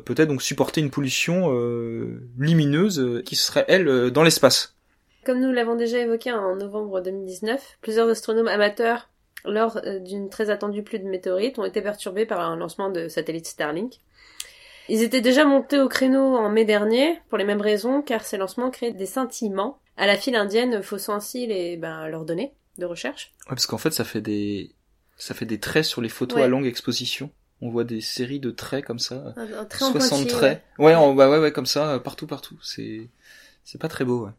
[0.05, 1.53] peut-être donc supporter une pollution
[2.39, 4.75] lumineuse qui serait elle dans l'espace.
[5.25, 9.09] Comme nous l'avons déjà évoqué en novembre 2019, plusieurs astronomes amateurs
[9.45, 13.47] lors d'une très attendue pluie de météorites ont été perturbés par un lancement de satellites
[13.47, 14.01] Starlink.
[14.88, 18.37] Ils étaient déjà montés au créneau en mai dernier, pour les mêmes raisons, car ces
[18.37, 22.87] lancements créent des scintillements à la file indienne, faussant ainsi les, ben, leurs données de
[22.87, 23.33] recherche.
[23.47, 24.73] Ouais, parce qu'en fait, ça fait des,
[25.16, 27.31] ça fait des traits sur les photos à longue exposition.
[27.61, 29.33] On voit des séries de traits comme ça.
[29.37, 30.62] Un, trait 60 traits.
[30.79, 31.12] Ouais, ouais.
[31.12, 32.59] ouais, ouais, comme ça, partout, partout.
[32.62, 33.09] C'est,
[33.64, 34.33] c'est pas très beau, ouais.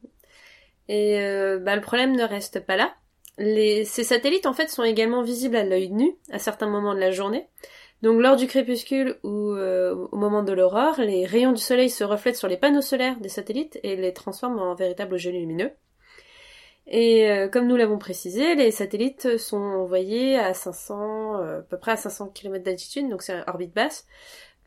[0.87, 2.93] Et, euh, bah, le problème ne reste pas là.
[3.37, 6.99] Les, ces satellites, en fait, sont également visibles à l'œil nu, à certains moments de
[6.99, 7.47] la journée.
[8.05, 12.03] Donc lors du crépuscule ou euh, au moment de l'aurore, les rayons du soleil se
[12.03, 15.71] reflètent sur les panneaux solaires des satellites et les transforment en véritables jeux lumineux.
[16.85, 21.79] Et euh, comme nous l'avons précisé, les satellites sont envoyés à 500, euh, à peu
[21.79, 24.05] près à 500 km d'altitude, donc c'est orbite basse,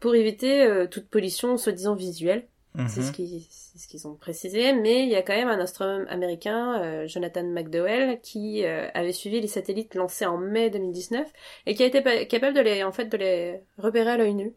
[0.00, 2.48] pour éviter toute pollution soi-disant visuelle.
[2.86, 6.06] C'est ce qu'ils ce qu'ils ont précisé, mais il y a quand même un astronome
[6.08, 11.28] américain, euh, Jonathan McDowell, qui euh, avait suivi les satellites lancés en mai 2019
[11.66, 14.54] et qui a été capable de les en fait de les repérer à l'œil nu,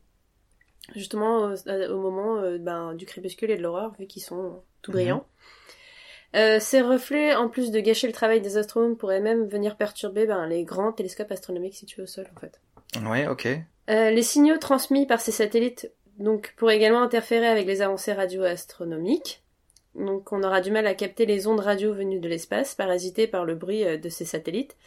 [0.95, 5.25] justement au, euh, moment ben, du crépuscule et de l'aurore, vu qu'ils sont tout brillants.
[6.33, 6.59] Mhm.
[6.59, 10.45] ces reflets, en plus de gâcher le travail des astronomes, pourraient même venir perturber ben,
[10.45, 12.61] les grands télescopes astronomiques situés au sol, en fait.
[13.03, 13.47] Ouais, ok.
[13.87, 19.41] les signaux transmis par ces satellites donc pour également interférer avec les avancées radioastronomiques.
[19.95, 23.43] Donc on aura du mal à capter les ondes radio venues de l'espace, parasitées par
[23.43, 24.77] le bruit euh, de ces satellites.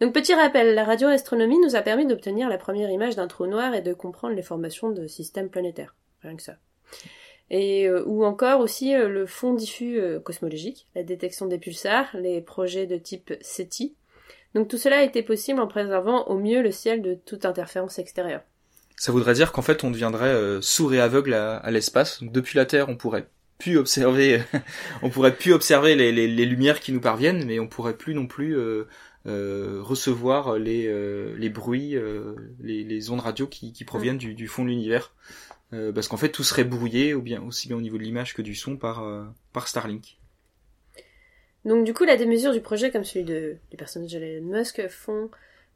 [0.00, 3.74] Donc petit rappel, la radioastronomie nous a permis d'obtenir la première image d'un trou noir
[3.74, 5.94] et de comprendre les formations de systèmes planétaires.
[6.22, 6.56] Rien que ça.
[7.50, 12.40] Et euh, ou encore aussi euh, le fond diffus cosmologique, la détection des pulsars, les
[12.40, 13.94] projets de type SETI.
[14.54, 17.98] Donc tout cela a été possible en préservant au mieux le ciel de toute interférence
[17.98, 18.42] extérieure
[18.98, 22.22] ça voudrait dire qu'en fait on deviendrait euh, sourd et aveugle à, l'espace.
[22.22, 24.42] Donc depuis la Terre, on pourrait plus observer,
[25.02, 28.14] on pourrait plus observer les, les, les, lumières qui nous parviennent, mais on pourrait plus
[28.14, 28.84] non plus euh,
[29.26, 30.92] euh, recevoir les,
[31.36, 31.96] les bruits,
[32.60, 34.18] les, les, ondes radio qui, qui proviennent mm.
[34.18, 35.12] du, du, fond de l'univers,
[35.70, 38.42] parce qu'en fait tout serait brouillé, ou bien aussi bien au niveau de l'image que
[38.42, 39.04] du son par
[39.52, 40.18] par Starlink.
[41.64, 45.30] Donc du coup, la démesure du projet, comme celui de, du personnage d'Elon Musk, font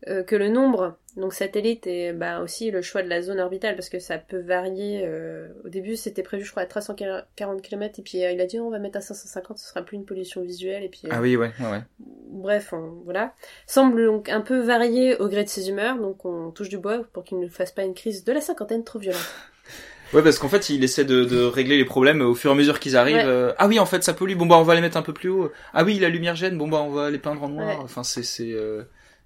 [0.08, 3.76] euh, que le nombre, donc satellite, et bah, aussi le choix de la zone orbitale,
[3.76, 5.02] parce que ça peut varier.
[5.04, 8.46] Euh, au début, c'était prévu, je crois, à 340 km, et puis euh, il a
[8.46, 11.02] dit on va mettre à 550, ce sera plus une pollution visuelle, et puis.
[11.10, 11.82] ah oui, ouais, ouais, ouais.
[12.00, 13.32] Bref, voilà.
[13.68, 17.04] Semble donc un peu varier au gré de ses humeurs, donc on touche du bois
[17.12, 19.20] pour qu'il ne fasse pas une crise de la cinquantaine trop violente.
[20.12, 22.54] Ouais, parce qu'en fait, il essaie de, de, régler les problèmes au fur et à
[22.54, 23.54] mesure qu'ils arrivent.
[23.56, 24.34] ah oui, en fait, ça pollue.
[24.36, 25.50] Bon bah, on va les mettre un peu plus haut.
[25.72, 26.58] Ah oui, la lumière gêne.
[26.58, 27.80] Bon bah, on va les peindre en noir.
[27.82, 28.54] Enfin, c'est c'est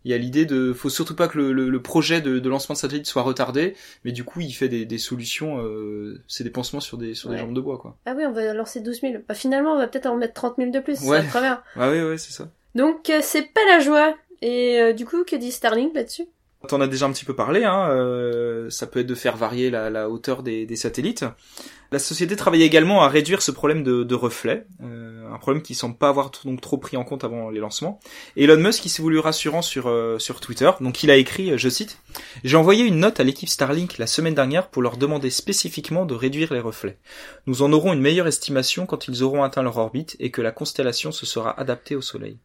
[0.07, 2.75] il y a l'idée de faut surtout pas que le, le, projet de, de, lancement
[2.75, 6.51] de satellite soit retardé mais du coup il fait des, des solutions euh, c'est des
[6.51, 7.99] pansements sur des sur des jambes de bois quoi.
[8.07, 10.59] Ah oui on va lancer 12 000 bah, finalement on va peut-être en mettre 30
[10.59, 11.27] 000 de plus ouais.
[11.27, 12.49] très bien ah oui oui c'est ça.
[12.77, 14.14] Donc euh, c'est pas la joie.
[14.42, 16.27] Et euh, du coup que dit Starlink là-dessus?
[16.68, 19.70] T'en as déjà un petit peu parlé, hein, euh, ça peut être de faire varier
[19.70, 21.24] la, hauteur des, satellites.
[21.92, 25.74] La société travaille également à réduire ce problème de, de reflet, euh, un problème qui
[25.74, 28.00] semble pas avoir donc trop pris en compte avant les lancements.
[28.37, 31.57] Et Elon Musk, il s'est voulu rassurant sur euh, sur Twitter, donc il a écrit,
[31.57, 31.98] je cite,
[32.42, 36.14] j'ai envoyé une note à l'équipe Starlink la semaine dernière pour leur demander spécifiquement de
[36.14, 36.98] réduire les reflets.
[37.46, 40.50] Nous en aurons une meilleure estimation quand ils auront atteint leur orbite et que la
[40.50, 42.38] constellation se sera adaptée au Soleil.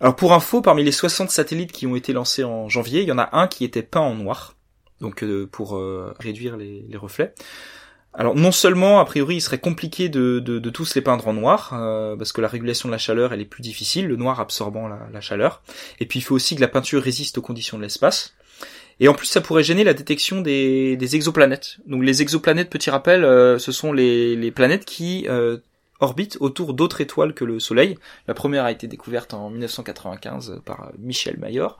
[0.00, 3.12] Alors pour info, parmi les 60 satellites qui ont été lancés en janvier, il y
[3.12, 4.54] en a un qui était peint en noir,
[5.00, 7.34] donc euh, pour euh, réduire les, reflets.
[8.14, 12.16] Alors non seulement a priori il serait compliqué de, tous les peindre en noir euh,
[12.16, 15.20] parce que la régulation de la chaleur elle est plus difficile, le noir absorbant la,
[15.20, 15.62] chaleur,
[15.98, 18.34] et puis il faut aussi que la peinture résiste aux conditions de l'espace.
[19.00, 21.78] Et en plus ça pourrait gêner la détection des, exoplanètes.
[21.86, 23.22] Donc les exoplanètes, petit rappel,
[23.60, 25.26] ce sont les, planètes qui
[26.00, 27.98] orbitent autour d'autres étoiles que le Soleil.
[28.26, 31.78] La première a été découverte en 1995 par Michel Mayor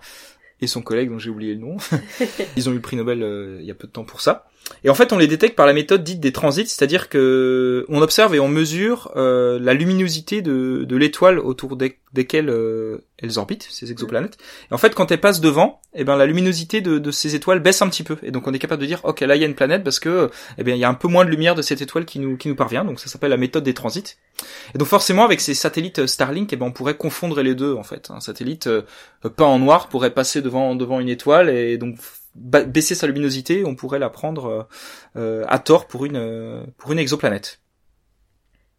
[0.60, 1.76] et son collègue dont j'ai oublié le nom.
[2.56, 4.48] Ils ont eu le prix Nobel il y a peu de temps pour ça.
[4.84, 8.02] Et en fait, on les détecte par la méthode dite des transits, c'est-à-dire que on
[8.02, 13.66] observe et on mesure euh, la luminosité de, de l'étoile autour desquelles euh, elles orbitent,
[13.70, 14.38] ces exoplanètes.
[14.70, 17.60] Et en fait, quand elles passent devant, eh ben la luminosité de, de, ces étoiles
[17.60, 18.16] baisse un petit peu.
[18.22, 19.98] Et donc, on est capable de dire, ok, là il y a une planète parce
[19.98, 22.18] que, eh bien, il y a un peu moins de lumière de cette étoile qui
[22.18, 22.84] nous qui nous parvient.
[22.84, 24.16] Donc, ça s'appelle la méthode des transits.
[24.74, 27.82] Et donc, forcément, avec ces satellites Starlink, eh ben, on pourrait confondre les deux en
[27.82, 28.10] fait.
[28.10, 28.82] Un satellite euh,
[29.36, 31.96] peint en noir pourrait passer devant devant une étoile et donc
[32.38, 34.62] baisser sa luminosité, on pourrait la prendre euh,
[35.16, 37.60] euh, à tort pour une euh, pour une exoplanète.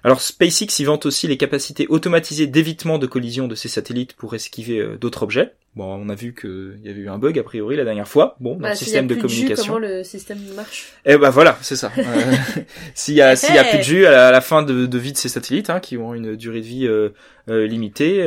[0.03, 4.35] Alors SpaceX y vante aussi les capacités automatisées d'évitement de collision de ces satellites pour
[4.35, 5.53] esquiver euh, d'autres objets.
[5.75, 8.35] Bon, on a vu qu'il y avait eu un bug a priori la dernière fois.
[8.39, 9.73] Bon, dans le système de communication.
[9.73, 10.91] comment le système marche?
[11.03, 11.91] Eh ben voilà, c'est ça.
[11.97, 12.03] Euh,
[12.93, 15.13] s'il y a s'il y a plus de jus à la, fin de, de, vie
[15.13, 17.09] de ces satellites, hein, qui ont une durée de vie euh,
[17.49, 18.23] euh limitée,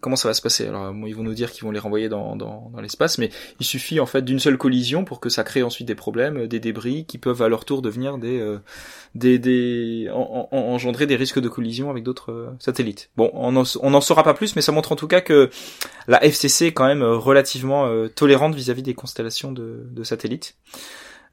[0.00, 0.68] comment ça va se passer?
[0.68, 3.30] Alors, bon, ils vont nous dire qu'ils vont les renvoyer dans, dans, dans l'espace, mais
[3.58, 6.60] il suffit en fait d'une seule collision pour que ça crée ensuite des problèmes, des
[6.60, 8.40] débris qui peuvent à leur tour devenir des
[9.16, 13.10] des, des en, engendrer des risques de collision avec d'autres satellites.
[13.16, 15.50] Bon, on n'en on en saura pas plus, mais ça montre en tout cas que
[16.08, 20.56] la FCC quand même euh, relativement euh, tolérante vis-à-vis des constellations de, satellites.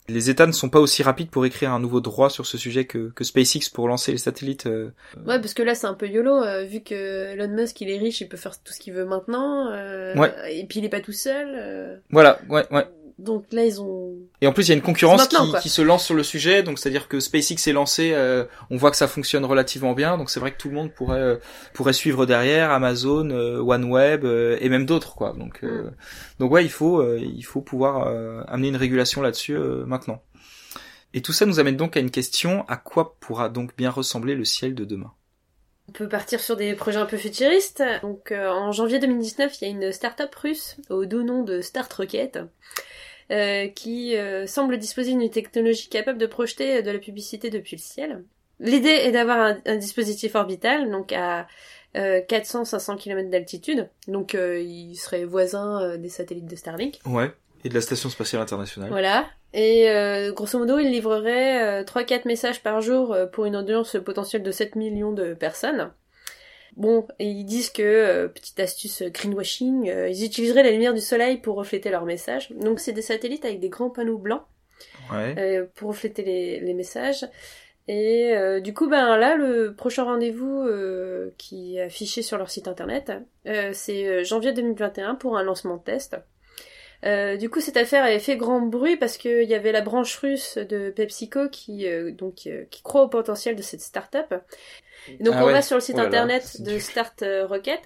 [0.09, 2.83] Les États ne sont pas aussi rapides pour écrire un nouveau droit sur ce sujet
[2.83, 4.65] que, que SpaceX pour lancer les satellites.
[4.65, 4.91] Euh,
[5.25, 8.19] ouais, parce que là c'est un peu yolo, vu que Elon Musk il est riche,
[8.19, 9.71] il peut faire tout ce qu'il veut maintenant.
[9.71, 10.33] ouais.
[10.51, 12.01] Et puis il est pas tout seul.
[12.09, 12.85] Voilà, ouais, ouais.
[13.19, 14.15] Donc là, ils ont.
[14.41, 16.63] Et en plus, il y a une concurrence qui, qui, se lance sur le sujet.
[16.63, 20.17] Donc, c'est-à-dire que SpaceX est lancé, euh, on voit que ça fonctionne relativement bien.
[20.17, 21.35] Donc, c'est vrai que tout le monde pourrait euh,
[21.73, 25.33] pourrait suivre derrière Amazon, euh, OneWeb et même d'autres, quoi.
[25.33, 25.91] Donc, mm.
[26.39, 28.07] donc ouais, il faut il faut pouvoir
[28.47, 30.21] amener une régulation là-dessus maintenant.
[31.13, 34.33] Et tout ça nous amène donc à une question à quoi pourra donc bien ressembler
[34.33, 35.13] le ciel de demain?
[35.89, 37.83] On peut partir sur des projets un peu futuristes.
[38.01, 41.91] Donc en janvier 2019, il y a une start-up russe au doux nom de Start
[41.93, 42.39] Rocket
[43.31, 47.81] euh, qui euh, semble disposer d'une technologie capable de projeter de la publicité depuis le
[47.81, 48.23] ciel.
[48.59, 51.47] L'idée est d'avoir un, dispositif orbital, donc à
[51.95, 56.99] 400-500 km d'altitude, donc euh, il serait voisin des satellites de Starlink.
[57.05, 57.31] Ouais,
[57.63, 58.89] et de la Station Spatiale Internationale.
[58.89, 59.87] Voilà, et
[60.33, 65.11] grosso modo, il livrerait 3-4 messages par jour pour une audience potentielle de 7 millions
[65.11, 65.91] de personnes.
[66.75, 71.01] Bon, et ils disent que, euh, petite astuce greenwashing, euh, ils utiliseraient la lumière du
[71.01, 72.51] soleil pour refléter leur message.
[72.51, 74.43] Donc c'est des satellites avec des grands panneaux blancs
[75.11, 77.25] euh, pour refléter les, messages.
[77.87, 80.65] Et du coup, ben là, le prochain rendez-vous
[81.37, 83.11] qui est affiché sur leur site internet,
[83.73, 86.15] c'est janvier 2021 pour un lancement de test.
[87.37, 90.57] Du coup, cette affaire avait fait grand bruit parce qu'il y avait la branche russe
[90.57, 94.33] de PepsiCo qui donc qui croit au potentiel de cette start-up.
[95.19, 97.79] Donc ah on va sur le site oh internet de Start euh, Rocket.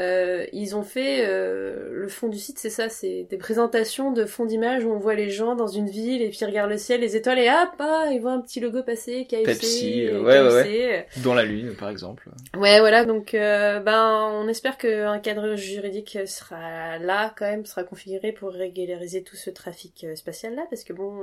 [0.00, 4.24] Euh, ils ont fait euh, le fond du site, c'est ça, c'est des présentations de
[4.24, 6.78] fonds d'image où on voit les gens dans une ville et puis ils regardent le
[6.78, 10.40] ciel, les étoiles et hop, ah, ils voient un petit logo passer, KFC, Pepsi, ouais,
[10.40, 12.28] ouais, ouais, dans la lune par exemple.
[12.56, 18.32] Ouais, voilà, donc ben on espère qu'un cadre juridique sera là quand même, sera configuré
[18.32, 21.20] pour régulariser tout ce trafic spatial là, parce que bon,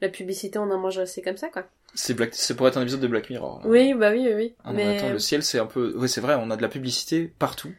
[0.00, 1.66] la publicité on en mange assez comme ça quoi.
[1.94, 2.30] C'est Black...
[2.32, 3.60] c'est pour être un épisode de Black Mirror.
[3.62, 3.68] là.
[3.68, 4.54] Oui, bah oui, oui, oui.
[4.64, 5.94] Ah non, mais attends, le ciel, c'est un peu.
[5.94, 7.70] Ouais, c'est vrai, on a de la publicité partout.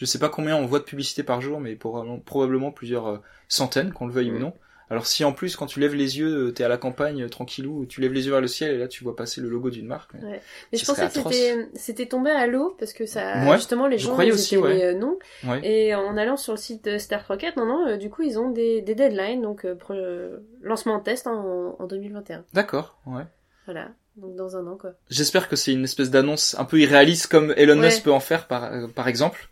[0.00, 3.18] Je sais pas combien on voit de publicité par jour, mais probablement, probablement plusieurs euh,
[3.48, 4.54] centaines, qu'on le veuille ou non.
[4.88, 7.28] Alors si en plus, quand tu lèves les yeux, euh, t'es à la campagne, euh,
[7.28, 9.68] tranquillou, tu lèves les yeux vers le ciel et là tu vois passer le logo
[9.68, 10.14] d'une marque.
[10.14, 10.40] mais- Ouais.
[10.72, 13.98] mais ce je pensais que c'était tombé à l'eau parce que ça Ouais, justement les
[13.98, 14.82] je gens croyais ils aussi, ouais.
[14.94, 15.14] euh,
[15.46, 15.60] Ouais.
[15.62, 18.36] et en allant sur le site de Star Rocket non non euh, du coup ils
[18.38, 23.22] ont des, des deadlines donc euh, euh, lancement en test en, en 2021 D'accord, ouais.
[23.66, 27.28] voilà donc dans un an quoi J'espère que c'est une espèce d'annonce un peu irréaliste
[27.28, 27.86] comme Elon Ouais.
[27.86, 29.48] Musk peut en faire par, euh, par exemple,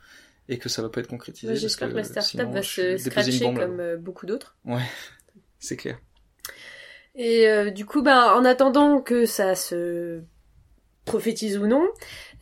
[0.48, 1.52] et que ça va pas être concrétisé.
[1.52, 4.56] Ouais, j'espère que, la startup va se scratcher comme euh, beaucoup d'autres
[5.58, 5.98] C'est clair.
[7.14, 10.22] Et euh, du coup, bah, en attendant que ça se
[11.08, 11.86] prophétise ou non,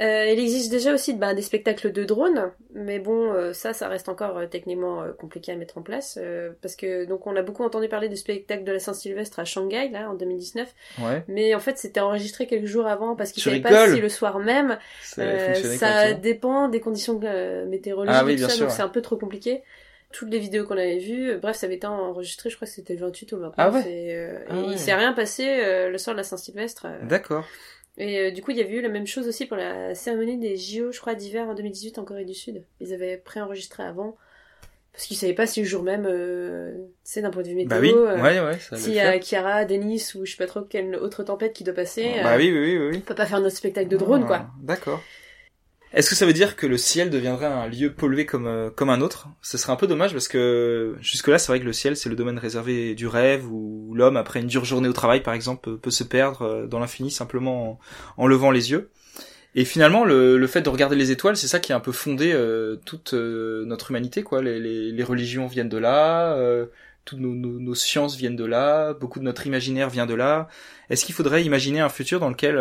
[0.00, 3.88] euh, il existe déjà aussi bah, des spectacles de drones, mais bon, euh, ça, ça
[3.88, 6.18] reste encore euh, techniquement compliqué à mettre en place,
[6.60, 9.88] parce que donc on a beaucoup entendu parler du spectacle de la Saint-Sylvestre à Shanghai
[9.90, 10.68] là en 2019,
[11.02, 11.24] Ouais.
[11.28, 14.08] mais en fait c'était enregistré quelques jours avant parce qu'ils Tu savaient pas si le
[14.08, 17.18] soir même Ça dépend des conditions
[17.66, 18.76] météorologiques Ah oui, tout ça, sûr, donc ouais.
[18.76, 19.62] c'est un peu trop compliqué.
[20.12, 22.72] Toutes les vidéos qu'on avait vues, euh, bref, ça avait été enregistré, je crois que
[22.72, 23.54] c'était le 28 au 29.
[23.58, 24.66] Ah ouais et, euh, Ah et ouais.
[24.70, 26.86] il s'est rien passé euh, le soir de la Saint-Sylvestre.
[27.02, 27.44] D'accord.
[27.98, 30.36] Et euh, du coup, il y avait eu la même chose aussi pour la cérémonie
[30.38, 32.62] des JO, je crois, d'hiver en 2018 en Corée du Sud.
[32.80, 34.16] Ils avaient préenregistré avant.
[34.92, 37.54] Parce qu'ils savaient pas si le jour même, euh, tu sais, d'un point de vue
[37.54, 39.18] météo, Bah oui, euh, ouais, ouais, s'il y a.
[39.18, 42.38] Kiara, Denis ou je sais pas trop quelle autre tempête qui doit passer, Bah euh,
[42.38, 42.96] oui, oui, oui, oui.
[42.96, 44.46] on peut pas faire notre spectacle de drone, Ah, quoi.
[44.62, 45.02] D'accord.
[45.92, 48.90] Est-ce que ça veut dire que le ciel deviendrait un lieu pollué comme euh, comme
[48.90, 49.28] un autre?
[49.40, 52.16] Ce serait un peu dommage parce que jusque-là, c'est vrai que le ciel, c'est le
[52.16, 55.90] domaine réservé du rêve où l'homme, après une dure journée au travail, par exemple, peut,
[55.90, 57.78] se perdre euh, dans l'infini simplement
[58.16, 58.90] en, levant les yeux.
[59.54, 61.92] Et finalement, le, le fait de regarder les étoiles, c'est ça qui a un peu
[61.92, 64.42] fondé euh, toute euh, notre humanité, quoi.
[64.42, 66.66] Les, les, les religions viennent de là, euh,
[67.06, 70.48] toutes nos, nos, sciences viennent de là, beaucoup de notre imaginaire vient de là.
[70.90, 72.56] Est-ce qu'il faudrait imaginer un futur dans lequel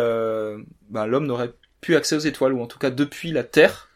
[0.90, 1.52] ben, l'homme n'aurait
[1.86, 3.90] plus accès aux étoiles, ou en tout cas depuis la Terre,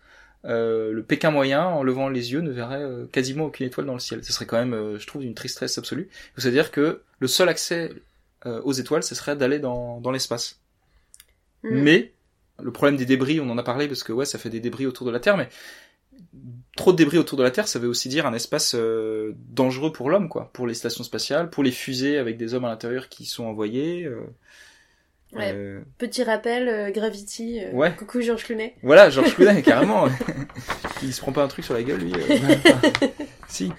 [0.46, 3.94] euh, le Pékin moyen, en levant les yeux, ne verrait euh, quasiment aucune étoile dans
[3.94, 4.24] le ciel.
[4.24, 6.08] Ce serait quand même, euh, je trouve, une tristesse absolue.
[6.38, 7.92] C'est-à-dire que le seul accès
[8.46, 10.60] aux étoiles, ce serait d'aller dans, dans l'espace.
[11.64, 11.82] Mm.
[11.82, 12.14] Mais
[12.62, 14.86] le problème des débris, on en a parlé parce que ouais, ça fait des débris
[14.86, 15.50] autour de la Terre, mais
[16.78, 18.76] trop de débris autour de la Terre, ça veut aussi dire un espace
[19.50, 22.70] dangereux pour l'homme, quoi, pour les stations spatiales, pour les fusées avec des hommes à
[22.70, 24.08] l'intérieur qui sont envoyés.
[25.34, 25.52] Ouais.
[25.54, 27.60] euh, Petit rappel, euh, Gravity.
[27.64, 27.96] euh, Ouais.
[27.96, 28.76] Coucou Georges Clooney.
[28.84, 30.08] Voilà, Georges Clooney, carrément.
[31.04, 32.14] Il se prend pas un truc sur la gueule, lui.
[32.14, 32.56] euh,
[33.48, 33.72] si.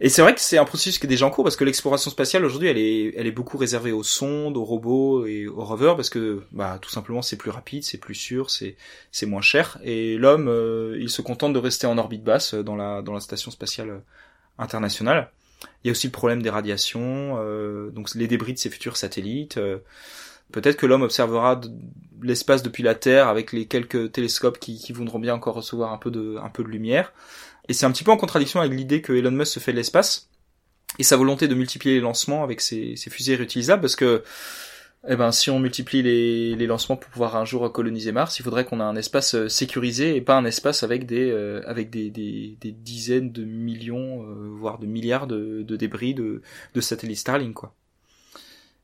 [0.00, 2.10] Et c'est vrai que c'est un processus qui est déjà en cours parce que l'exploration
[2.10, 5.94] spatiale aujourd'hui, elle est, elle est beaucoup réservée aux sondes, aux robots et aux rovers
[5.94, 8.74] parce que, bah, tout simplement, c'est plus rapide, c'est plus sûr, c'est,
[9.12, 9.78] c'est moins cher.
[9.84, 13.20] Et l'homme, euh, il se contente de rester en orbite basse dans la, dans la
[13.20, 14.02] station spatiale
[14.58, 15.30] internationale.
[15.84, 18.96] Il y a aussi le problème des radiations, euh, donc les débris de ces futurs
[18.96, 19.60] satellites.
[20.52, 21.60] Peut-être que l'homme observera
[22.22, 25.98] l'espace depuis la Terre avec les quelques télescopes qui, qui voudront bien encore recevoir un
[25.98, 27.12] peu de, un peu de lumière.
[27.68, 29.76] Et c'est un petit peu en contradiction avec l'idée que Elon Musk se fait de
[29.76, 30.28] l'espace
[30.98, 34.22] et sa volonté de multiplier les lancements avec ses, ses fusées réutilisables parce que
[35.08, 38.44] eh ben, si on multiplie les, les lancements pour pouvoir un jour coloniser Mars, il
[38.44, 41.90] faudrait qu'on ait un espace euh, sécurisé et pas un espace avec des, euh, avec
[41.90, 46.42] des, des, des dizaines de millions, euh, voire de milliards de, de débris de,
[46.74, 47.74] de satellites Starlink, quoi.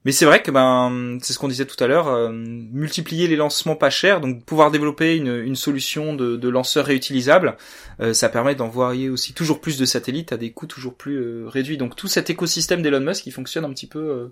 [0.08, 3.36] Mais c'est vrai que ben c'est ce qu'on disait tout à l'heure, euh, multiplier les
[3.36, 7.58] lancements pas chers, donc pouvoir développer une, une solution de, de lanceurs réutilisables,
[8.00, 11.44] euh, ça permet d'envoyer aussi toujours plus de satellites à des coûts toujours plus euh,
[11.46, 11.76] réduits.
[11.76, 14.30] Donc tout cet écosystème d'Elon Musk, il fonctionne un petit peu,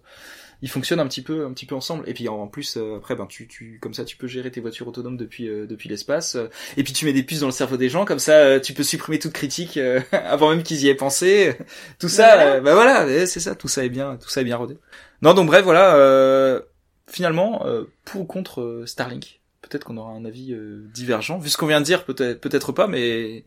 [0.57, 2.05] euh, il fonctionne un petit peu, un petit peu ensemble.
[2.09, 4.61] Et puis en, plus euh, après, ben tu, tu, comme ça, tu peux gérer tes
[4.61, 6.37] voitures autonomes depuis euh, depuis l'espace.
[6.37, 8.61] euh, et puis tu mets des puces dans le cerveau des gens, comme ça, euh,
[8.61, 11.57] tu peux supprimer toute critique euh, avant même qu'ils y aient pensé.
[11.99, 12.61] Tout ça, voilà.
[12.61, 14.77] bah voilà, eh, c'est ça, tout ça est bien, tout ça est bien rodé.
[15.23, 15.97] Non, donc bref, voilà.
[15.97, 16.61] euh,
[17.09, 21.39] finalement, euh, pour ou contre Starlink, peut-être qu'on aura un avis euh, divergent.
[21.39, 22.87] Vu ce qu'on vient de dire, peut-être, peut-être pas.
[22.87, 23.45] Mais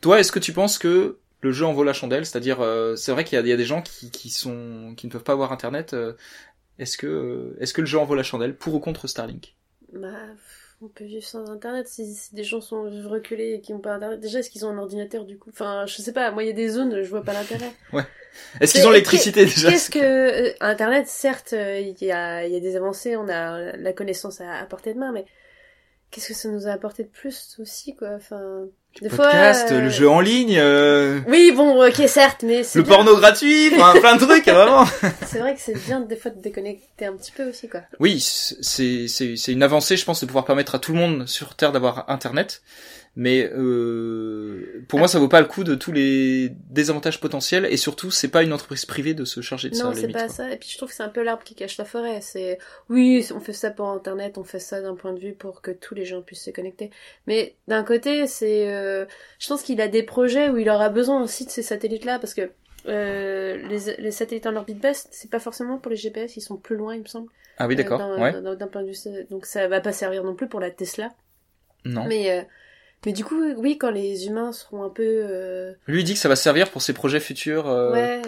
[0.00, 3.12] toi, est-ce que tu penses que le jeu en vaut la chandelle C'est-à-dire, euh, c'est
[3.12, 5.52] vrai qu'il y y a des gens qui, qui sont, qui ne peuvent pas avoir
[5.52, 5.94] Internet.
[5.94, 6.14] euh,
[6.78, 9.56] est-ce que, euh, est-ce que le jeu en vaut la chandelle pour ou contre Starlink?
[9.92, 10.08] Bah,
[10.80, 13.94] on peut vivre sans internet si, si des gens sont reculés et qui n'ont pas
[13.94, 14.20] internet.
[14.20, 15.50] Déjà, est-ce qu'ils ont un ordinateur du coup?
[15.50, 17.74] Enfin, je sais pas, moi il y a des zones, je vois pas l'intérêt.
[18.60, 19.70] Est-ce qu'ils ont l'électricité déjà?
[19.70, 19.98] Qu'est-ce que.
[19.98, 23.92] euh, Internet, certes, euh, il y, a, il y a des avancées, on a la
[23.92, 25.24] connaissance à, à portée de main, mais
[26.10, 28.10] qu'est-ce que ça nous a apporté de plus aussi, quoi?
[28.16, 28.66] Enfin,
[29.00, 32.80] Des Podcast, fois, euh, le jeu en ligne, euh, Oui, bon, ok, certes, mais c'est
[32.80, 32.96] le bien.
[32.96, 34.84] porno gratuit, enfin, plein de trucs, vraiment.
[35.24, 37.82] C'est vrai que c'est bien des fois de déconnecter un petit peu aussi, quoi.
[38.00, 41.28] Oui, c'est c'est c'est une avancée, je pense, de pouvoir permettre à tout le monde
[41.28, 42.60] sur Terre d'avoir Internet.
[43.20, 47.66] Mais euh, pour moi, ça vaut pas le coup de tous les désavantages potentiels.
[47.66, 49.82] Et surtout, c'est pas une entreprise privée de se charger de ça.
[49.84, 50.28] Non, c'est pas quoi.
[50.28, 50.52] ça.
[50.52, 52.20] Et puis je trouve que c'est un peu l'arbre qui cache la forêt.
[52.20, 55.62] C'est oui, on fait ça pour Internet, on fait ça d'un point de vue pour
[55.62, 56.90] que tous les gens puissent se connecter.
[57.26, 59.04] Mais d'un côté, c'est, euh,
[59.40, 62.34] je pense qu'il a des projets où il aura besoin aussi de ces satellites-là parce
[62.34, 62.50] que
[62.86, 66.56] euh, les, les satellites en orbite basse, c'est pas forcément pour les GPS, ils sont
[66.56, 67.28] plus loin, il me semble.
[67.58, 68.00] Ah oui, d'accord.
[68.00, 68.32] Euh, d'un- ouais.
[68.40, 71.10] d'un- D'un point de vue, donc ça va pas servir non plus pour la Tesla.
[71.84, 72.04] Non.
[72.06, 72.42] Mais euh,
[73.06, 76.18] mais du coup, oui, quand les humains seront un peu euh, Lui il dit que
[76.20, 77.68] ça va servir pour ses projets futurs.
[77.68, 78.22] euh, ouais.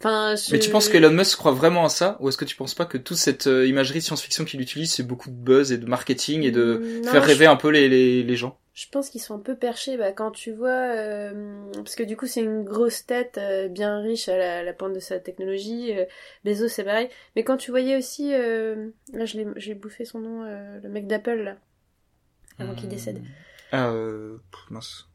[0.00, 0.52] Enfin, je...
[0.52, 2.84] Mais tu penses qu'Elon Musk croit vraiment à ça Ou est-ce que tu penses pas
[2.84, 6.42] que toute cette euh, imagerie science-fiction qu'il utilise, c'est beaucoup de buzz et de marketing
[6.42, 8.58] et de Mm, non, faire je- rêver un peu les, les, les gens?
[8.74, 12.16] Je pense qu'ils sont un peu perchés bah, quand tu vois, euh, parce que du
[12.16, 15.96] coup c'est une grosse tête euh, bien riche à la, la pointe de sa technologie.
[15.96, 16.04] Euh,
[16.44, 17.08] Bezos c'est pareil.
[17.36, 20.88] Mais quand tu voyais aussi, euh, là je l'ai j'ai bouffé son nom, euh, le
[20.88, 21.56] mec d'Apple là,
[22.58, 23.22] avant qu'il décède.
[23.72, 24.38] Ah, euh...
[24.50, 25.08] pff, mince.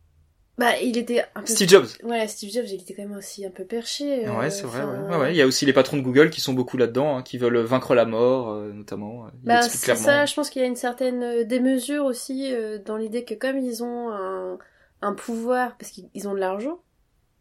[0.58, 1.46] Bah il était un peu.
[1.48, 4.28] Steve Jobs Ouais, Steve Jobs, il était quand même aussi un peu perché.
[4.28, 4.82] euh, Ouais, c'est vrai.
[4.82, 5.10] enfin, Ouais.
[5.16, 5.34] Ouais, ouais.
[5.34, 7.60] Il y a aussi les patrons de Google qui sont beaucoup là-dedans, hein, qui veulent
[7.60, 9.28] vaincre la mort, euh, notamment.
[9.42, 10.04] Il Bah, c'est clairement.
[10.04, 13.36] ça, je pense qu'il y a une certaine euh, démesure aussi euh, dans l'idée que
[13.36, 14.58] comme ils ont un,
[15.02, 16.80] un pouvoir, parce qu'ils ils ont de l'argent,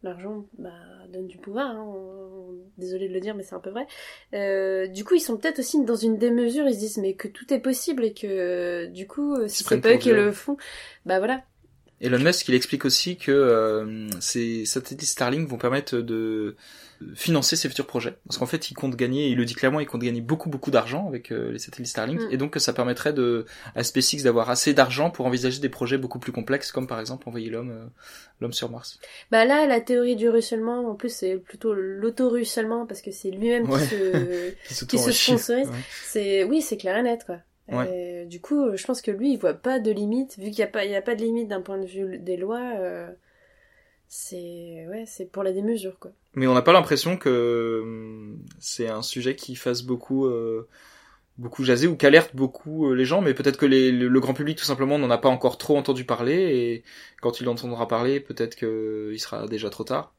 [0.02, 0.70] l'argent bah,
[1.12, 3.86] donne du pouvoir, hein, on- on- désolé de le dire mais c'est un peu vrai,
[4.34, 7.28] euh, du coup ils sont peut-être aussi dans une démesure, ils se disent mais que
[7.28, 10.32] tout est possible et que euh, du coup euh, si c'est pas eux qui le
[10.32, 10.56] font,
[11.06, 11.42] bah voilà.
[12.00, 16.54] Elon Musk, il explique aussi que euh, ces satellites Starlink vont permettre de
[17.14, 18.16] financer ses futurs projets.
[18.26, 20.70] Parce qu'en fait, il compte gagner, il le dit clairement, il compte gagner beaucoup beaucoup
[20.72, 22.28] d'argent avec euh, les satellites Starlink, Mm.
[22.32, 23.46] et donc que ça permettrait de
[23.76, 27.28] à SpaceX d'avoir assez d'argent pour envisager des projets beaucoup plus complexes, comme par exemple
[27.28, 27.84] envoyer l'homme euh,
[28.40, 28.98] l'homme sur Mars.
[29.30, 33.68] Bah là la théorie du ruissellement, en plus c'est plutôt l'auto-ruissellement parce que c'est lui-même
[33.70, 33.78] Ouais.
[34.66, 34.74] qui se...
[34.74, 35.68] Qui se, Qui se sponsorise.
[35.68, 35.74] Ouais.
[36.04, 37.38] C'est oui, c'est clair et net quoi.
[37.72, 40.60] Euh, du coup, euh, je pense que lui, il voit pas de limite, vu qu'il
[40.60, 42.72] y a pas, il y a pas de limite d'un point de vue des lois.
[42.78, 43.10] euh,
[44.08, 46.12] c'est ouais, c'est pour la démesure quoi.
[46.34, 50.66] Mais on n'a pas l'impression que hum, c'est un sujet qui fasse beaucoup euh,
[51.38, 54.58] beaucoup jaser ou qu'alerte beaucoup les gens, mais peut-être que les- le, le grand public
[54.58, 56.84] tout simplement n'en a pas encore trop entendu parler et
[57.22, 60.14] quand il entendra parler, peut-être qu'il sera déjà trop tard.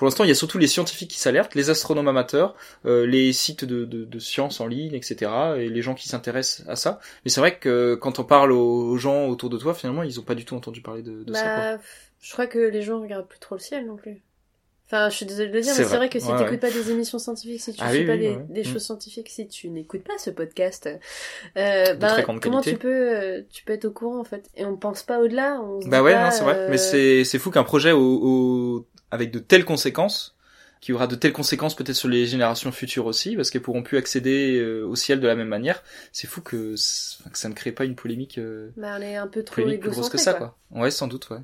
[0.00, 2.54] Pour l'instant, il y a surtout les scientifiques qui s'alertent, les astronomes amateurs,
[2.86, 5.30] euh, les sites de, de, de sciences en ligne, etc.
[5.58, 7.00] et les gens qui s'intéressent à ça.
[7.26, 10.22] Mais c'est vrai que quand on parle aux, gens autour de toi, finalement, ils ont
[10.22, 11.42] pas du tout entendu parler de, de ça.
[11.42, 11.52] quoi.
[11.76, 11.78] bah,
[12.22, 14.22] je crois que les gens regardent plus trop le ciel non plus.
[14.86, 16.08] Enfin, je suis désolée de le dire, mais c'est vrai.
[16.08, 16.70] que si Ouais, tu n'écoutes ouais.
[16.70, 18.44] pas des émissions scientifiques, si tu Ah suis oui, pas oui, des, ouais.
[18.48, 18.64] des Mm.
[18.64, 20.88] choses scientifiques, si tu n'écoutes pas ce podcast,
[21.56, 22.72] euh, grande comment qualité.
[22.72, 24.48] tu peux, euh, tu peux être au courant en fait?
[24.56, 25.60] Et on pense pas au-delà.
[25.86, 26.54] Bah ouais, c'est vrai.
[26.56, 30.36] euh, Mais c'est c'est fou qu'un projet au, au- avec de telles conséquences,
[30.80, 33.98] qui aura de telles conséquences peut-être sur les générations futures aussi, parce qu'elles pourront plus
[33.98, 35.82] accéder euh, au ciel de la même manière.
[36.12, 39.42] C'est fou que, ça ne crée pas une polémique, euh, Bah, on est un peu
[39.42, 40.56] trop grosse que égocentré, ça, quoi.
[40.70, 41.40] Ouais, sans doute, ouais.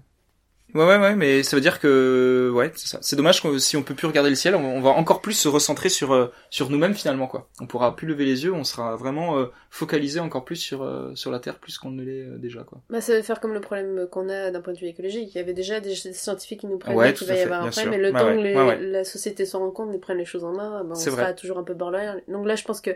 [0.75, 2.99] Ouais, ouais, ouais, mais ça veut dire que, ouais, c'est ça.
[3.01, 5.33] C'est dommage que si on peut plus regarder le ciel, on, on va encore plus
[5.33, 7.49] se recentrer sur euh, sur nous-mêmes finalement, quoi.
[7.61, 11.15] On pourra plus lever les yeux, on sera vraiment euh, focalisé encore plus sur euh,
[11.15, 12.81] sur la Terre plus qu'on ne l'est euh, déjà, quoi.
[12.91, 15.35] Bah, ça va faire comme le problème qu'on a d'un point de vue écologique.
[15.35, 17.71] Il y avait déjà des scientifiques qui nous prennent Ouais, qu'il va y avoir un
[17.71, 18.79] problème, mais le temps ouais, que les- ouais, ouais.
[18.81, 21.35] la société s'en rend compte et prenne les choses en main, bah, on sera vrai.
[21.37, 22.21] toujours un peu borderline.
[22.29, 22.91] Donc là, je pense que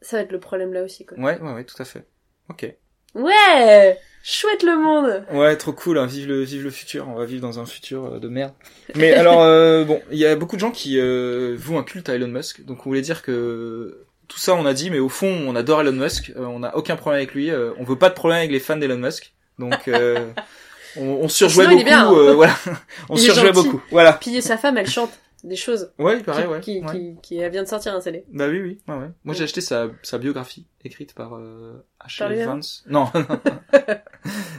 [0.00, 1.18] ça va être le problème là aussi, quoi.
[1.18, 2.06] Ouais, ouais, ouais, tout à fait.
[2.48, 2.72] Ok.
[3.14, 3.98] Ouais!
[4.28, 5.22] Chouette le monde!
[5.32, 6.06] Ouais, trop cool, hein.
[6.06, 7.06] vive le vive le futur.
[7.08, 8.52] On va vivre dans un futur euh, de merde.
[8.96, 12.08] Mais alors, euh, bon, il y a beaucoup de gens qui euh, vouent un culte
[12.08, 12.64] à Elon Musk.
[12.64, 15.82] Donc, on voulait dire que tout ça, on a dit, mais au fond, on adore
[15.82, 16.32] Elon Musk.
[16.36, 17.50] euh, on n'a aucun problème avec lui.
[17.52, 19.32] euh, on veut pas de problème avec les fans d'Elon Musk.
[19.60, 20.26] Donc, euh,
[20.96, 22.14] on, on surjouait Sinon, il est beaucoup.
[22.16, 22.34] bien, hein.
[22.34, 22.56] voilà,
[23.08, 23.80] on Il est surjouait beaucoup.
[23.92, 24.14] Voilà.
[24.14, 25.12] Puis sa femme, elle chante
[25.46, 25.92] des choses.
[25.98, 26.60] Ouais, pareil, qui, ouais.
[26.60, 26.92] qui, ouais.
[27.22, 28.24] qui, qui- vient de sortir un CD.
[28.32, 29.10] Bah oui, oui, ouais, ouais.
[29.24, 31.82] Moi, j'ai acheté sa, sa biographie, écrite par euh,
[32.28, 32.84] lui-même Vance.
[32.90, 33.06] Non,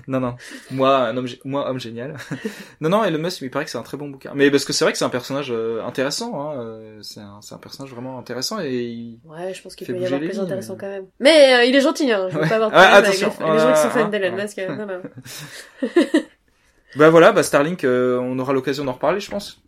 [0.08, 0.36] non, non.
[0.72, 2.16] Moi, un homme, moi, homme génial.
[2.82, 4.32] non, non, Elon Musk, il paraît que c'est un très bon bouquin.
[4.34, 6.40] Mais parce que c'est vrai que c'est un personnage euh, intéressant.
[6.40, 6.60] Hein.
[6.62, 9.20] euh, C'est un, c'est un personnage vraiment intéressant et il...
[9.26, 11.06] Ouais, je pense qu'il Fait peut y avoir plus lignes, intéressant mais- quand même.
[11.20, 12.28] Mais euh, il est gentil, hein.
[12.30, 13.54] Je veux pas avoir de Ah, problème avec les, attention.
[13.54, 14.42] les gens qui sont Ah, fans ah, d'Elon ah.
[14.44, 14.58] Musk.
[14.60, 15.02] euh, non, non.
[16.96, 19.62] Bah voilà, bah Starlink, euh, on aura l'occasion d'en reparler, je pense.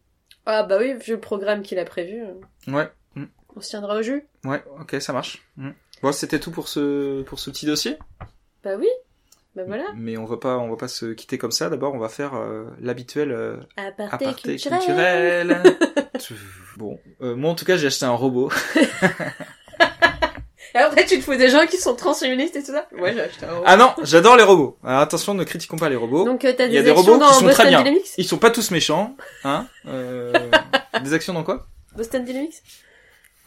[0.52, 3.26] Ah bah oui, vu le programme qu'il a prévu, euh, Ouais, mm.
[3.56, 4.26] on se tiendra au jus.
[4.46, 5.44] ouais, ok, ça marche.
[5.58, 5.70] Mm.
[6.02, 7.98] Bon, c'était tout pour ce pour ce petit dossier.
[8.64, 8.88] Bah oui.
[9.56, 9.86] Bah voilà.
[9.96, 11.70] Mais on va pas on va pas se quitter comme ça.
[11.70, 14.80] D'abord, on va faire euh, l'habituel euh, Aparté, aparté culturel.
[14.80, 15.64] culturel.
[16.78, 18.50] bon, euh, moi en tout cas, j'ai acheté un robot.
[20.76, 22.86] Et après, tu te fous des gens qui sont transhumanistes et tout ça.
[23.00, 23.64] Ouais, j'ai acheté un robot.
[23.66, 24.78] Ah non, j'adore les robots.
[24.84, 26.26] Alors attention, ne critiquons pas les robots.
[26.26, 27.70] Donc, euh, t'as Il des, y a des actions robots dans qui sont Boston très
[27.70, 27.80] bien.
[27.84, 29.66] Dynamics Ils sont pas tous méchants, hein.
[29.88, 30.32] Euh,
[31.04, 31.66] des actions dans quoi?
[31.96, 32.56] Boston Dynamics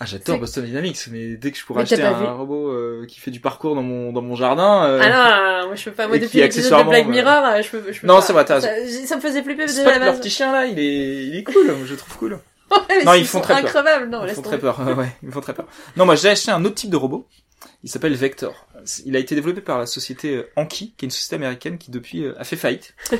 [0.00, 2.34] Ah, j'adore C'est- Boston Dynamics, mais dès que je pourrais Mais t'as acheter pas un
[2.34, 4.84] robot euh, qui fait du parcours dans mon dans mon jardin.
[4.86, 6.08] euh, Ah non, moi je peux pas.
[6.08, 8.16] Moi et depuis qui, l'épisode de accessoirement, Black Mirror, euh, je peux, je peux Non,
[8.16, 8.20] pas.
[8.22, 8.68] c'est vrai, t'as ça,
[9.06, 10.20] ça me faisait flipper déjà à Spot, la leur base.
[10.20, 12.38] petit chien là, il est il est cool, je le trouve cool.
[13.04, 13.64] Non, ils font sont très peur.
[13.64, 14.80] increvables, non, ils font très peur.
[14.98, 15.66] ouais, ils font très peur.
[15.96, 17.26] Non, moi j'ai acheté un autre type de robot.
[17.84, 18.66] Il s'appelle Vector.
[19.04, 21.90] Il a été développé par la société euh, Anki, qui est une société américaine qui
[21.90, 22.94] depuis euh, a fait faillite.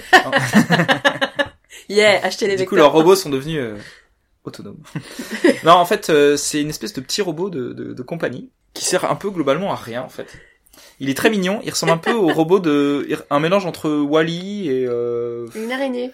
[1.89, 3.77] Yeah, achetez les Du coup, leurs robots sont devenus euh,
[4.45, 4.83] autonomes.
[5.65, 8.85] non, en fait, euh, c'est une espèce de petit robot de, de, de compagnie qui
[8.85, 10.29] sert un peu globalement à rien, en fait.
[11.01, 11.61] Il est très mignon.
[11.65, 16.13] Il ressemble un peu au robot de un mélange entre Wally et euh, Une araignée.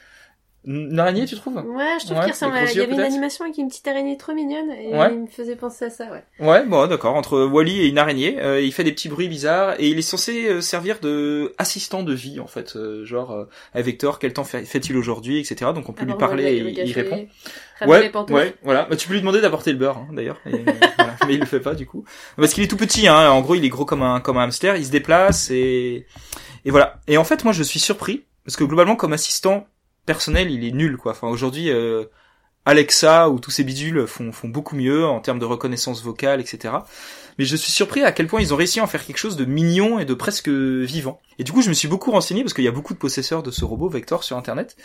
[0.70, 1.56] Une araignée, tu trouves?
[1.56, 2.70] Ouais, je trouve Ouais, qu'il ressemble à...
[2.70, 5.08] Il y avait une animation avec une petite araignée trop mignonne et Ouais.
[5.12, 6.22] il me faisait penser à ça, ouais.
[6.46, 7.14] Ouais, bon, d'accord.
[7.14, 10.02] Entre Wally et une araignée, euh, il fait des petits bruits bizarres et il est
[10.02, 12.76] censé euh, servir de assistant de vie, en fait.
[12.76, 13.44] Euh, genre, euh,
[13.74, 15.70] à Vector, quel temps fait- fait-il aujourd'hui, etc.
[15.74, 17.28] Donc on peut lui Avoir parler le- et il café, répond.
[17.86, 18.86] Ouais, ouais, voilà.
[18.90, 20.38] Bah, tu peux lui demander d'apporter le beurre, hein, d'ailleurs.
[20.44, 21.14] Voilà.
[21.26, 22.04] Mais il le fait pas, du coup.
[22.36, 23.30] Parce qu'il est tout petit, hein.
[23.30, 24.76] En gros, il est gros comme un, comme un hamster.
[24.76, 26.06] Il se déplace et,
[26.64, 27.00] et voilà.
[27.06, 28.24] Et en fait, moi, je suis surpris.
[28.44, 29.66] Parce que globalement, comme assistant
[30.08, 31.12] personnel, il est nul, quoi.
[31.12, 32.06] Enfin, aujourd'hui, euh,
[32.64, 36.76] Alexa ou tous ces bidules font, font beaucoup mieux en termes de reconnaissance vocale, etc.
[37.38, 39.36] Mais je suis surpris à quel point ils ont réussi à en faire quelque chose
[39.36, 41.20] de mignon et de presque vivant.
[41.38, 43.44] Et du coup, je me suis beaucoup renseigné parce qu'il y a beaucoup de possesseurs
[43.44, 44.76] de ce robot Vector sur Internet.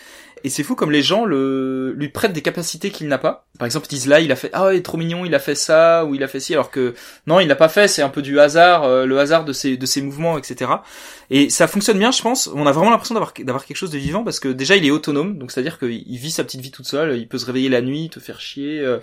[0.43, 3.47] Et c'est fou comme les gens le, lui prêtent des capacités qu'il n'a pas.
[3.57, 5.39] Par exemple, ils disent là, il a fait, ah il est trop mignon, il a
[5.39, 6.93] fait ça, ou il a fait ci, alors que
[7.25, 9.77] non, il l'a pas fait, c'est un peu du hasard, euh, le hasard de ses,
[9.77, 10.71] de ses mouvements, etc.
[11.31, 12.49] Et ça fonctionne bien, je pense.
[12.53, 14.91] On a vraiment l'impression d'avoir, d'avoir quelque chose de vivant parce que déjà, il est
[14.91, 17.69] autonome, donc c'est-à-dire qu'il il vit sa petite vie toute seule, il peut se réveiller
[17.69, 18.99] la nuit, te faire chier, euh,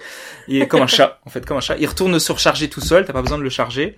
[0.46, 1.76] il est comme un chat, en fait, comme un chat.
[1.78, 3.96] Il retourne se recharger tout seul, t'as pas besoin de le charger.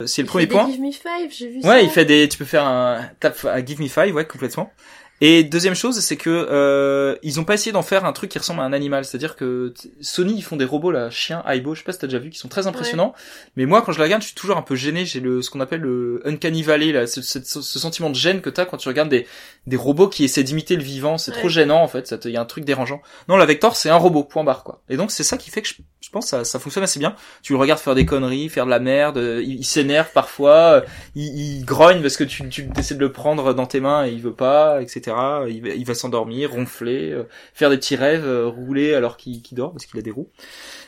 [0.00, 0.70] Euh, C'est le Il premier fait des point.
[0.70, 1.68] Give me five, j'ai vu ça.
[1.68, 4.72] Ouais, il fait des, tu peux faire un tap, un give me five, ouais, complètement.
[5.20, 8.38] Et deuxième chose, c'est que euh, ils ont pas essayé d'en faire un truc qui
[8.38, 9.04] ressemble à un animal.
[9.04, 12.06] C'est-à-dire que Sony ils font des robots là, chiens, Aibo, je sais pas si t'as
[12.06, 13.14] déjà vu, qui sont très impressionnants.
[13.56, 15.04] Mais moi, quand je la regarde, je suis toujours un peu gêné.
[15.06, 18.40] J'ai le ce qu'on appelle le uncanny valley là, ce, ce- ce sentiment de gêne
[18.40, 19.26] que t'as quand tu regardes des
[19.66, 21.18] des robots qui essaient d'imiter le vivant.
[21.18, 22.14] C'est trop gênant en fait.
[22.24, 23.02] Il y a un truc dérangeant.
[23.28, 24.82] Non, la Vector c'est un robot, point barre quoi.
[24.88, 26.98] Et donc c'est ça qui fait que je, je pense que ça, ça fonctionne assez
[26.98, 27.14] bien.
[27.42, 30.54] Tu le regardes faire des conneries, faire de la merde, euh, il, il s'énerve parfois,
[30.54, 30.80] euh,
[31.14, 34.10] il, il grogne parce que tu, tu essaies de le prendre dans tes mains et
[34.10, 35.16] il veut pas, etc.
[35.48, 39.72] Il va, il va s'endormir, ronfler, euh, faire des petits rêves, rouler alors qu'il dort
[39.72, 40.30] parce qu'il a des roues.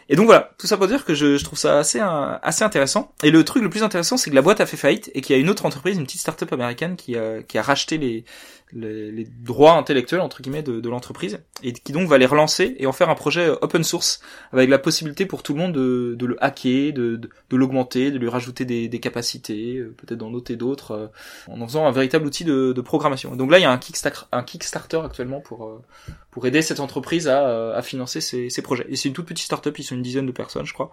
[0.08, 3.12] Et donc voilà, tout ça pour dire que je, je trouve ça assez assez intéressant.
[3.22, 5.36] Et le truc le plus intéressant, c'est que la boîte a fait faillite et qu'il
[5.36, 8.24] y a une autre entreprise, une petite start-up américaine qui a, qui a racheté les,
[8.72, 12.76] les, les droits intellectuels entre guillemets de, de l'entreprise et qui donc va les relancer
[12.78, 14.20] et en faire un projet euh, open source
[14.52, 18.10] avec la possibilité pour tout le monde de, de le hacker, de, de, de l'augmenter,
[18.10, 21.06] de lui rajouter des, des capacités, euh, peut-être d'en noter d'autres, euh,
[21.48, 23.36] en en faisant un véritable outil de, de programmation.
[23.36, 25.82] Donc là, il y a un Kickstarter, un Kickstarter actuellement pour
[26.30, 28.86] pour aider cette entreprise à, à financer ses, ses projets.
[28.88, 30.90] Et c'est une toute petite startup, ils sont une dizaine de personnes, je crois.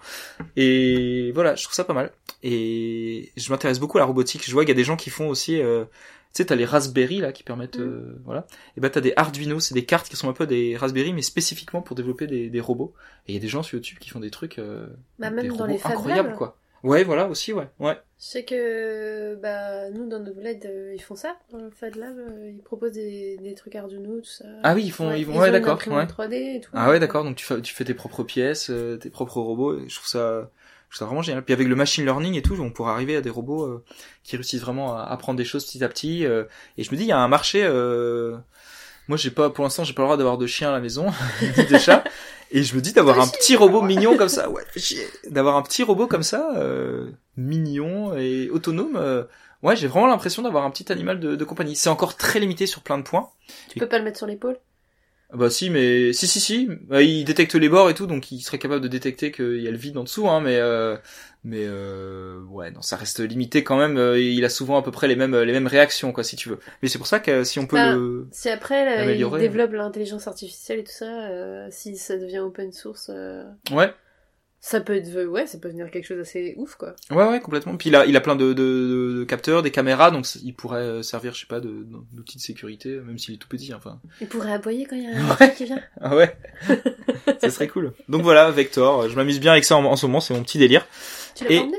[0.55, 2.11] Et voilà, je trouve ça pas mal.
[2.43, 4.43] Et je m'intéresse beaucoup à la robotique.
[4.45, 5.85] Je vois qu'il y a des gens qui font aussi, euh,
[6.33, 7.81] sais, t'as les Raspberry là qui permettent, Mm.
[7.83, 8.45] euh, voilà.
[8.77, 11.21] Et ben t'as des Arduino, c'est des cartes qui sont un peu des Raspberry, mais
[11.21, 12.93] spécifiquement pour développer des, des robots.
[13.27, 14.87] Et il y a des gens sur YouTube qui font des trucs, euh,
[15.19, 16.57] Bah, des même dans robots les Fab incroyables quoi.
[16.83, 17.97] Ouais, voilà aussi, ouais, ouais.
[18.19, 21.95] Je sais que bah nous dans notre bled euh, ils font ça dans le Fab
[21.95, 22.15] Lab,
[22.45, 24.45] ils proposent des, des trucs Arduino tout ça.
[24.63, 26.27] Ah oui, ils font, Ouais, ils vont, ont ouais, d'accord, imprimante ouais.
[26.27, 26.69] 3D et tout.
[26.73, 27.23] Ah ouais, d'accord.
[27.23, 28.71] Donc tu fais, tu fais tes propres pièces,
[29.01, 29.79] tes propres robots.
[29.79, 30.51] et Je trouve ça,
[30.89, 31.43] je vraiment génial.
[31.43, 33.83] Puis avec le machine learning et tout, on pourra arriver à des robots euh,
[34.23, 36.25] qui réussissent vraiment à apprendre des choses petit à petit.
[36.25, 36.45] euh,
[36.77, 37.63] et je me dis, il y a un marché.
[37.63, 38.37] Euh...
[39.07, 41.13] Moi, j'ai pas, pour l'instant, j'ai pas le droit d'avoir de chien à la maison,
[41.41, 42.03] ni de chat.
[42.51, 44.49] Et je me dis d'avoir un petit robot mignon comme ça.
[44.49, 44.63] Ouais.
[45.29, 46.49] D'avoir un petit robot comme ça,
[47.37, 49.27] mignon et autonome.
[49.63, 51.75] Ouais, j'ai vraiment l'impression d'avoir un petit animal de, compagnie.
[51.75, 53.29] C'est encore très limité sur plein de points.
[53.69, 54.57] Tu peux pas le mettre sur l'épaule?
[55.33, 58.39] Bah si, mais si si si, Bah, il détecte les bords et tout, donc il
[58.41, 60.95] serait capable de détecter qu'il y a le vide en dessous, hein, mais euh,
[61.43, 63.97] mais euh, ouais, non, ça reste limité quand même.
[63.97, 66.47] euh, il a souvent à peu près les mêmes les mêmes réactions, quoi, si tu
[66.47, 66.59] veux.
[66.81, 69.41] Mais c'est pour ça que si on peut Bah, le, Si après là, ils Améliorer.
[69.41, 73.93] développent l'intelligence artificielle et tout ça, euh, si ça devient open source, euh, ouais,
[74.69, 76.95] ça peut être ouais, ça peut devenir quelque chose d'assez ouf quoi.
[77.11, 77.77] ouais, ouais, complètement.
[77.77, 80.53] Puis il a il a plein de de, de- de capteurs, des caméras, donc il
[80.53, 83.99] pourrait euh, servir, je sais pas, d'outil de sécurité, même s'il est tout petit, enfin.
[84.21, 85.35] Il pourrait aboyer quand il y a un Ouais.
[85.35, 85.81] truc qui vient.
[86.01, 86.35] Ah ouais,
[87.41, 87.93] ça serait cool.
[88.09, 90.57] Donc voilà, Vector, je m'amuse bien avec ça en, en ce moment, c'est mon petit
[90.59, 90.85] délire.
[91.35, 91.77] Tu l'as Et- emmené?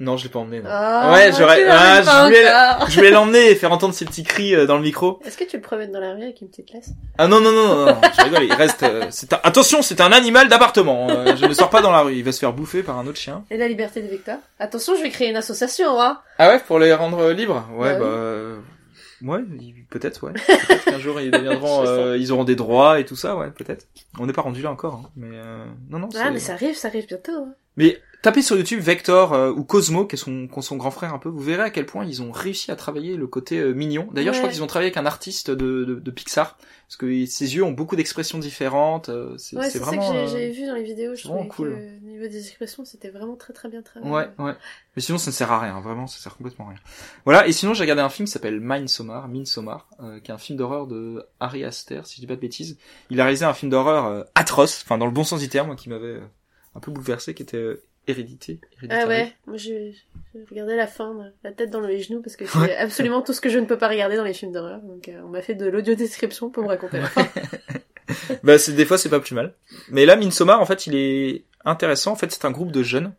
[0.00, 0.60] Non, je l'ai pas emmené.
[0.60, 0.70] Non.
[0.72, 1.62] Ah, ouais, j'aurais.
[1.68, 4.82] Ah, je voulais, je voulais l'emmener et faire entendre ses petits cris euh, dans le
[4.82, 5.20] micro.
[5.26, 6.90] Est-ce que tu le promènes dans la rue avec une petite laisse?
[7.18, 8.44] Ah non non non non, non, je rigole.
[8.44, 8.82] Il reste.
[8.82, 9.40] euh, c'est un...
[9.44, 11.08] Attention, c'est un animal d'appartement.
[11.10, 12.14] euh, je ne sors pas dans la rue.
[12.16, 13.44] Il va se faire bouffer par un autre chien.
[13.50, 16.78] Et la liberté des vecteurs Attention, je vais créer une association, hein Ah ouais, pour
[16.78, 17.68] les rendre euh, libres?
[17.76, 18.04] Ouais, Bah bah.
[18.06, 18.10] oui.
[18.14, 18.56] euh,
[19.22, 19.40] Ouais,
[19.90, 20.32] peut-être, ouais.
[20.66, 23.86] Peut-être qu'un jour ils deviendront, euh, ils auront des droits et tout ça, ouais, peut-être.
[24.18, 26.08] On n'est pas rendu là encore, hein, mais euh, non, non.
[26.18, 27.32] Ah, mais ça arrive, ça arrive bientôt.
[27.32, 27.52] Hein.
[27.80, 30.90] Mais tapez sur YouTube Vector euh, ou Cosmo, qui est son, qui est son grand
[30.90, 33.58] frère un peu, vous verrez à quel point ils ont réussi à travailler le côté
[33.58, 34.08] euh, mignon.
[34.12, 37.24] D'ailleurs, je crois qu'ils ont travaillé avec un artiste de, de, de Pixar, parce que
[37.24, 39.08] ses yeux ont beaucoup d'expressions différentes.
[39.08, 40.12] euh, c'est Ouais, c'est c'est ça vraiment.
[40.12, 41.14] que j'ai euh, vu dans les vidéos.
[41.14, 41.78] Je vraiment trouvais cool.
[41.78, 44.12] que niveau des expressions, c'était vraiment très très bien travaillé.
[44.12, 44.52] Ouais, ouais.
[44.96, 46.78] Mais sinon, ça ne sert à rien, vraiment, ça sert complètement à rien.
[47.24, 50.38] Voilà, et sinon, j'ai regardé un film qui s'appelle Midsommar, Midsommar, euh, qui est un
[50.38, 52.76] film d'horreur de Harry Aster, si je dis pas de bêtises.
[53.08, 55.88] Il a réalisé un film d'horreur atroce, enfin, dans le bon sens du terme, qui
[55.88, 56.20] m'avait
[56.74, 58.60] un peu bouleversé, qui était euh, Hérédité.
[58.88, 59.94] Ah ouais, moi j'ai
[60.50, 61.14] regardé la fin,
[61.44, 62.76] la tête dans les genoux, parce que c'est Ouais.
[62.76, 64.80] absolument tout ce que je ne peux pas regarder dans les films d'horreur.
[64.80, 67.26] Donc euh, on m'a fait de l'audio description pour me raconter la fin.
[68.42, 69.54] bah, c'est, des fois, c'est pas plus mal.
[69.90, 72.12] Mais là, Midsommar, en fait, il est intéressant.
[72.12, 73.12] En fait, c'est un groupe de jeunes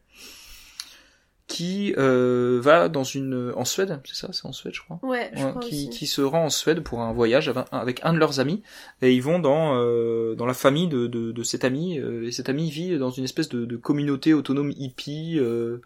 [1.52, 3.52] qui euh, va dans une...
[3.56, 4.30] En Suède, c'est ça?
[4.32, 5.90] C'est en Suède, je crois Ouais, je Ouais, crois qui, aussi.
[5.90, 8.62] qui se rend en Suède pour un voyage avec un, de leurs amis
[9.02, 12.32] et ils vont dans euh, dans la famille de, de, de cet ami euh, et
[12.32, 15.80] cet ami vit dans une espèce de, de communauté autonome hippie euh,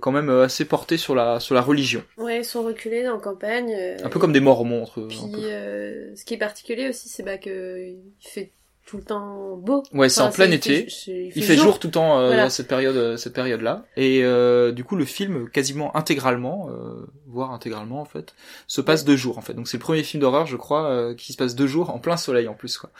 [0.00, 3.20] quand même assez portée sur la sur la religion Ouais, ils sont reculés dans la
[3.20, 3.72] campagne.
[4.02, 7.38] un peu comme des mormons entre Puis euh, ce qui est particulier aussi, c'est bah
[7.38, 8.50] que il fait
[8.86, 9.82] tout le temps beau.
[9.92, 12.28] ouais c'est Enfin, en plein il été fait- il fait jour tout le temps euh,
[12.28, 12.48] Voilà.
[12.50, 17.04] cette période euh, cette période là et euh, du coup le film quasiment intégralement euh,
[17.26, 18.34] voire intégralement en fait
[18.68, 21.14] se passe deux jours en fait donc c'est le premier film d'horreur je crois euh,
[21.14, 22.90] qui se passe deux jours en plein soleil en plus quoi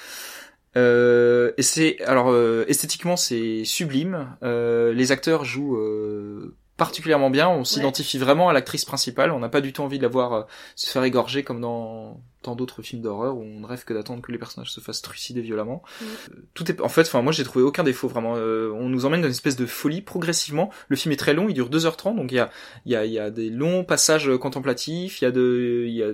[0.76, 4.28] Euh, et c'est alors euh, esthétiquement c'est sublime.
[4.42, 7.48] Euh, les acteurs jouent euh, particulièrement bien.
[7.48, 9.30] On s'identifie vraiment à l'actrice principale.
[9.32, 12.54] On n'a pas du tout envie de la voir se faire égorger comme dans tant
[12.54, 15.40] d'autres films d'horreur où on ne rêve que d'attendre que les personnages se fassent trucider
[15.40, 15.82] violemment.
[16.00, 16.04] Mm.
[16.04, 17.02] Euh, tout est en fait.
[17.02, 18.34] Enfin moi j'ai trouvé aucun défaut vraiment.
[18.36, 20.70] Euh, on nous emmène dans une espèce de folie progressivement.
[20.88, 21.48] Le film est très long.
[21.48, 22.50] Il dure 2h30 donc il y a
[22.84, 25.20] il y a il y a des longs passages contemplatifs.
[25.20, 26.12] Il y a de il y a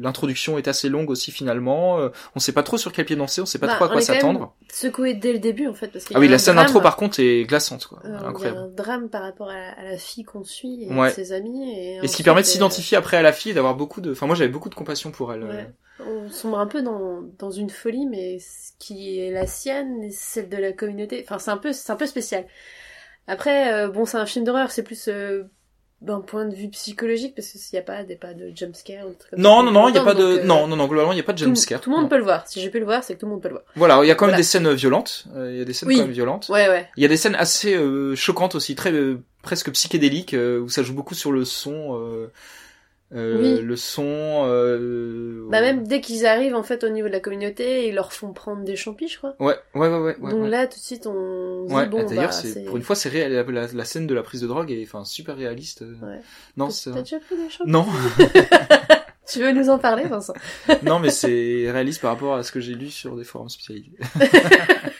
[0.00, 1.98] l'introduction est assez longue aussi finalement.
[1.98, 3.40] Euh, on sait pas trop sur quel pied danser.
[3.40, 4.54] On sait pas Bah, trop à quoi s'attendre.
[4.72, 7.44] Secoué dès le début en fait parce Ah oui, la scène d'intro par contre est
[7.44, 8.00] glaçante, quoi.
[8.04, 8.58] Euh, Il y a Incroyable.
[8.58, 11.10] un drame par rapport à la, à la fille qu'on suit et Ouais.
[11.10, 11.70] ses amis.
[11.72, 14.00] Et, Et ce qui permet de euh, s'identifier après à la fille et d'avoir beaucoup
[14.00, 14.12] de...
[14.12, 15.42] Enfin, moi j'avais beaucoup de compassion pour elle.
[15.42, 15.48] euh.
[15.48, 15.70] Ouais.
[16.06, 20.10] On sombre un peu dans, dans une folie, mais ce qui est la sienne et
[20.10, 21.24] celle de la communauté.
[21.26, 22.44] Enfin, c'est un peu, c'est un peu spécial.
[23.26, 25.44] Après, euh, bon, c'est un film d'horreur, c'est plus euh,
[26.02, 29.08] d'un point de vue psychologique parce qu'il n'y a pas des pas de jumpscare ou
[29.10, 30.38] des trucs comme Non, ça non, non, il y a pas donc, de...
[30.40, 31.80] euh, Non, non, non, globalement, il y a pas de tout, jumpscare.
[31.80, 32.08] tout le monde Non.
[32.10, 32.46] peut le voir.
[32.46, 33.64] Si j'ai pu le voir, c'est que tout le monde peut le voir.
[33.74, 34.36] Voilà, il y a quand même Voilà.
[34.36, 35.24] des scènes violentes.
[35.34, 35.96] euh, Il y a des scènes Oui.
[35.96, 36.48] quand même violentes.
[36.50, 36.86] Ouais, ouais.
[36.98, 40.68] Il y a des scènes assez euh, choquantes aussi, très euh, presque psychédéliques, euh, où
[40.68, 41.98] ça joue beaucoup sur le son.
[43.14, 43.62] Euh, Oui.
[43.62, 44.04] Le son...
[44.46, 45.46] Euh...
[45.48, 48.32] Bah même dès qu'ils arrivent en fait au niveau de la communauté, ils leur font
[48.32, 49.36] prendre des champis, je crois.
[49.38, 50.30] Ouais, ouais, ouais, ouais.
[50.30, 50.48] Donc ouais.
[50.48, 53.32] là, tout de suite, on Ouais, bon, d'ailleurs, bah, c'est pour une fois, c'est réel.
[53.32, 55.82] La, scène de la prise de drogue est enfin super réaliste.
[55.82, 55.94] euh.
[56.02, 56.20] Ouais.
[56.56, 57.70] Non, c'est t'as déjà pris des champis?
[57.70, 57.86] Non,
[59.26, 60.34] Tu veux nous en parler, Vincent?
[60.84, 63.90] Non, mais c'est réaliste par rapport à ce que j'ai lu sur des forums spécialisés.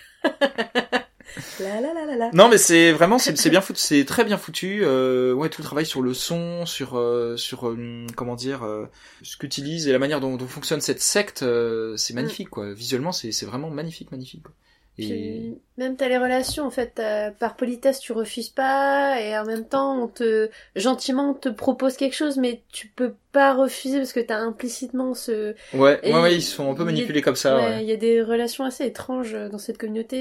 [1.60, 2.30] La la la.
[2.32, 4.80] Non, mais c'est vraiment, c'est bien foutu, c'est très bien foutu.
[4.84, 8.86] Euh, ouais, tout le travail sur le son, sur euh, sur euh, comment dire, euh,
[9.22, 12.72] ce qu'utilise et la manière dont, dont fonctionne cette secte, euh, c'est magnifique quoi.
[12.72, 14.42] Visuellement, c'est c'est vraiment magnifique, magnifique.
[14.44, 14.52] Quoi.
[14.98, 16.98] Et Puis, même t'as les relations, en fait,
[17.38, 21.98] par politesse, tu refuses pas, et en même temps, on te, gentiment, on te propose
[21.98, 26.22] quelque chose, mais tu peux pas refuser parce que t'as implicitement ce, ouais, et ouais,
[26.22, 27.56] ouais, ils sont un peu manipulés comme ça.
[27.56, 27.82] ouais, Ouais.
[27.82, 30.16] il y a des relations assez étranges dans cette communauté,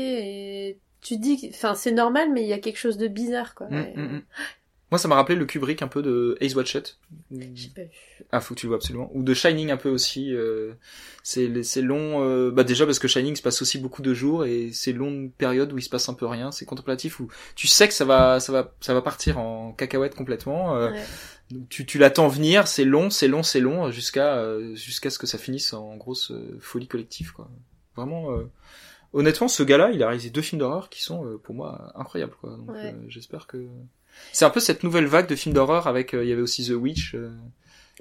[0.70, 3.54] et tu te dis, enfin, c'est normal, mais il y a quelque chose de bizarre,
[3.56, 3.68] quoi.
[3.70, 3.94] Mm, Ouais.
[3.96, 4.22] mm, mm.
[4.92, 6.84] Moi, ça m'a rappelé le Kubrick un peu de Ace Watchet.
[7.32, 7.90] J'ai pas vu.
[8.32, 9.10] Ah, faut que tu le vois absolument.
[9.16, 10.32] Ou de Shining un peu aussi.
[10.34, 10.74] Euh,
[11.24, 11.48] c'est
[11.82, 12.24] long.
[12.24, 15.32] Euh, bah déjà parce que Shining se passe aussi beaucoup de jours et c'est longue
[15.32, 16.52] période où il se passe un peu rien.
[16.52, 20.14] C'est contemplatif où tu sais que ça va, ça va, ça va partir en cacahuète
[20.16, 20.76] complètement.
[20.76, 21.04] Euh, Ouais.
[21.70, 22.68] Tu, tu l'attends venir.
[22.68, 24.44] C'est long, c'est long, c'est long jusqu'à
[24.76, 27.50] jusqu'à ce que ça finisse en grosse folie collective quoi.
[27.96, 28.30] Vraiment.
[29.16, 32.36] Honnêtement, ce gars-là, il a réalisé deux films d'horreur qui sont euh, pour moi incroyables
[32.42, 32.52] quoi.
[32.58, 32.94] Donc Ouais.
[32.94, 33.66] euh, j'espère que
[34.34, 36.68] c'est un peu cette nouvelle vague de films d'horreur avec euh, il y avait aussi
[36.68, 37.16] The Witch.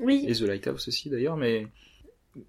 [0.01, 0.25] Oui.
[0.29, 1.69] et The Lighthouse aussi d'ailleurs, mais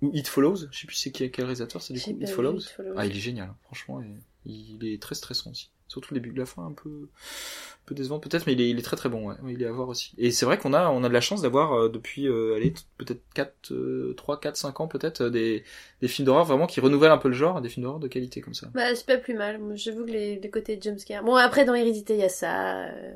[0.01, 2.57] ou It Follows, je sais plus c'est qui quel réalisateur c'est du coup It Follows.
[2.59, 2.93] It Follows.
[2.97, 3.55] Ah il est génial, hein.
[3.65, 4.01] franchement,
[4.45, 5.69] il est très stressant aussi.
[5.87, 8.69] Surtout le début de la fin un peu un peu décevant peut-être, mais il est,
[8.69, 9.35] il est très très bon, ouais.
[9.47, 10.13] Il est à voir aussi.
[10.17, 12.73] Et c'est vrai qu'on a on a de la chance d'avoir euh, depuis euh, allez
[12.97, 15.63] peut-être 4 euh, 3 4 5 ans peut-être euh, des
[16.01, 18.41] des films d'horreur vraiment qui renouvellent un peu le genre, des films d'horreur de qualité
[18.41, 18.67] comme ça.
[18.73, 19.59] Bah, c'est pas plus mal.
[19.75, 21.23] J'avoue que les, les côtés jumpscare.
[21.23, 22.85] Bon, après, dans Hérédité, il y a ça.
[22.87, 23.13] euh,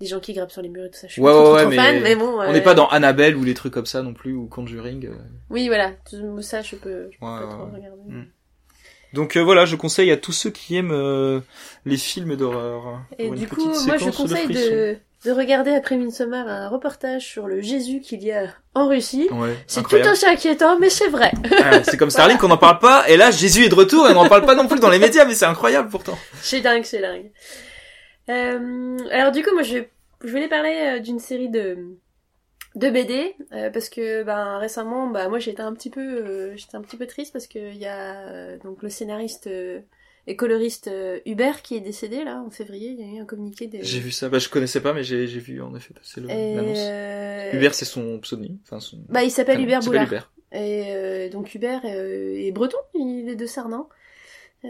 [0.00, 1.06] des gens qui grimpent sur les murs et tout ça.
[1.06, 2.36] Je suis Ouais, pas trop, ouais, trop fan, mais bon.
[2.36, 5.06] On euh, n'est pas dans Annabelle ou les trucs comme ça non plus, ou Conjuring.
[5.06, 5.14] euh.
[5.50, 5.92] Oui, voilà.
[6.10, 8.02] Tout ça, je peux, je peux Ouais, pas trop regarder.
[8.08, 8.24] Mm.
[9.14, 11.40] Donc euh, voilà, je conseille à tous ceux qui aiment euh,
[11.86, 13.00] les films d'horreur.
[13.18, 17.24] Et pour une du coup, moi, je conseille de, de regarder après Midsommar un reportage
[17.24, 19.28] sur le Jésus qu'il y a en Russie.
[19.30, 21.30] Ouais, C'est tout aussi inquiétant, mais c'est vrai.
[21.62, 24.10] Ah, c'est comme Starlink, on n'en parle pas, et là Jésus est de retour, et
[24.10, 26.18] on n'en parle pas non plus dans les médias, mais c'est incroyable pourtant.
[26.42, 27.30] C'est dingue, c'est dingue.
[28.28, 29.78] Euh, alors du coup, moi, je,
[30.24, 31.78] je voulais parler euh, d'une série de
[32.74, 36.76] de BD euh, parce que ben récemment, bah moi j'étais un petit peu, euh, j'étais
[36.76, 39.80] un petit peu triste parce que il y a euh, donc le scénariste euh,
[40.26, 42.96] et coloriste euh, Hubert qui est décédé là en février.
[42.98, 43.82] Il y a eu un communiqué des.
[43.82, 46.78] J'ai vu ça, bah je connaissais pas, mais j'ai j'ai vu en effet passer l'annonce.
[46.80, 48.98] euh, Hubert, c'est son pseudonyme, enfin son.
[49.08, 49.60] Bah il s'appelle.
[49.60, 50.06] Hubert Boulard.
[50.08, 50.32] Hubert.
[50.52, 53.88] Et euh, donc Hubert est breton, il est de Sarnan.
[54.64, 54.68] Euh,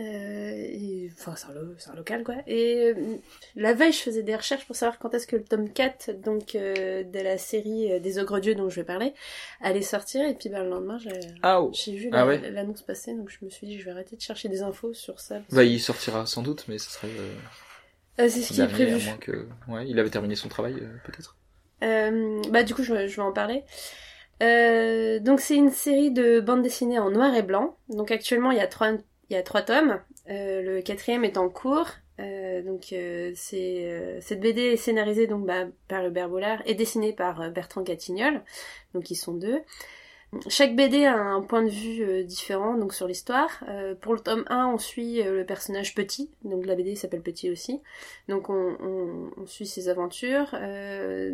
[0.56, 2.34] et- enfin, c'est un, local quoi.
[2.48, 3.16] Et euh,
[3.54, 6.56] la veille, je faisais des recherches pour savoir quand est-ce que le tome 4 donc,
[6.56, 9.14] euh, de la série des Ogres Dieux dont je vais parler
[9.60, 10.26] allait sortir.
[10.28, 11.70] Et puis bah, le lendemain, j'ai Ah, oh.
[11.86, 12.50] vu Ah la- ouais.
[12.50, 15.20] l'annonce passer, donc je me suis dit je vais arrêter de chercher des infos sur
[15.20, 15.36] ça.
[15.52, 17.32] Bah que- il sortira sans doute, mais ce serait euh,
[18.24, 19.04] Euh, c'est ce qui est à prévu.
[19.04, 19.46] moins que.
[19.68, 21.36] Ouais, il avait terminé son travail euh, peut-être.
[21.84, 23.62] Euh, bah du coup, je, vais- je vais en parler.
[25.20, 27.76] Donc c'est une série de bandes dessinées en noir et blanc.
[27.88, 28.92] Donc actuellement, il y a trois,
[29.34, 30.00] il y a trois tomes.
[30.30, 31.88] Euh, le quatrième est en cours.
[32.20, 37.50] Euh, donc euh, cette BD est scénarisée donc bah, par Hubert Bollard et dessinée par
[37.50, 38.42] Bertrand Gatignol.
[38.94, 39.60] Donc ils sont deux.
[40.48, 43.62] Chaque BD a un point de vue différent donc sur l'histoire.
[44.00, 47.80] Pour le tome 1, on suit le personnage Petit, donc la BD s'appelle Petit aussi.
[48.28, 50.50] Donc on, suit ses aventures.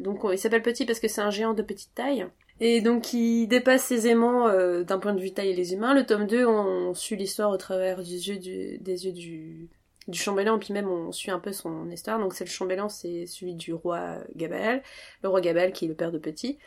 [0.02, 2.26] Donc on- il s'appelle Petit parce que c'est un géant de petite taille.
[2.60, 5.94] Et donc il dépasse aisément euh, d'un point de vue taille les humains.
[5.94, 9.68] Le tome 2, on, suit l'histoire au travers des yeux du, des yeux du,
[10.08, 12.18] du chambellan, puis même on suit un peu son histoire.
[12.18, 14.82] Donc c'est le chambellan, c'est celui du roi Gabael,
[15.22, 16.58] le roi Gabael qui est le père de Petit.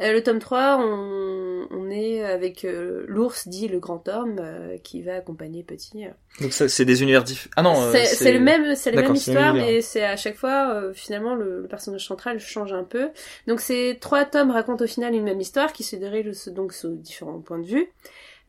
[0.00, 4.78] Euh, le tome 3, on, on est avec euh, l'ours dit le grand homme euh,
[4.82, 6.06] qui va accompagner Petit.
[6.40, 7.52] Donc ça, c'est des univers différents.
[7.56, 10.72] Ah non, euh, C'est le même, c'est la même histoire, mais c'est à chaque fois
[10.72, 13.10] euh, finalement le, le personnage central change un peu.
[13.46, 16.94] Donc ces trois tomes racontent au final une même histoire qui se déroule donc sous
[16.94, 17.88] différents points de vue.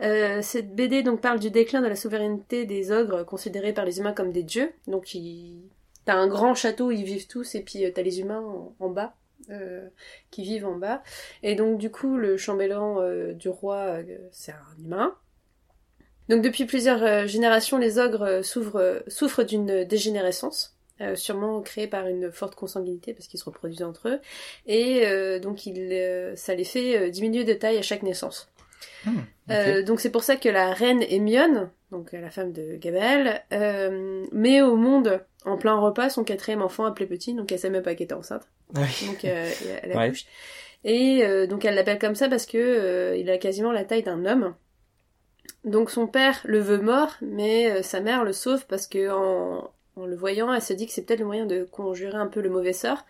[0.02, 4.00] Euh, cette BD donc parle du déclin de la souveraineté des ogres considérés par les
[4.00, 4.72] humains comme des dieux.
[4.88, 5.62] Donc ils...
[6.06, 8.44] t'as un grand château ils vivent tous et puis euh, t'as les humains
[8.80, 9.16] en, bas.
[9.50, 9.88] euh,
[10.32, 11.04] qui vivent en bas.
[11.44, 13.98] Et donc du coup le chambellan euh, du roi
[14.32, 15.16] c'est un humain.
[16.30, 20.78] Donc depuis plusieurs générations, les ogres souffrent, d'une dégénérescence,
[21.16, 24.20] sûrement créée par une forte consanguinité parce qu'ils se reproduisent entre eux,
[24.68, 28.52] et donc il, ça les fait diminuer de taille à chaque naissance.
[29.08, 29.14] Ok.
[29.52, 34.26] Euh, donc c'est pour ça que la reine Émione, donc la femme de Gabaël, euh,
[34.32, 37.82] met au monde en plein repas son quatrième enfant appelé Petit, donc elle sait même
[37.84, 38.48] pas qu'elle était enceinte.
[38.76, 39.08] Ah oui.
[39.08, 39.50] Donc euh,
[39.82, 40.06] elle Ouais.
[40.06, 40.26] accouche.
[40.84, 44.56] Et donc elle l'appelle comme ça parce que il a quasiment la taille d'un homme.
[45.66, 50.06] Donc son père le veut mort, mais sa mère le sauve parce que en, en
[50.06, 52.50] le voyant, elle se dit que c'est peut-être le moyen de conjurer un peu le
[52.50, 53.06] mauvais sort,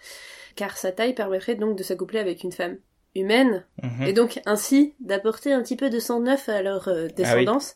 [0.56, 2.78] car sa taille permettrait donc de s'accoupler avec une femme
[3.16, 4.04] humaine, Mhm.
[4.08, 7.76] et donc ainsi d'apporter un petit peu de sang neuf à leur euh, descendance.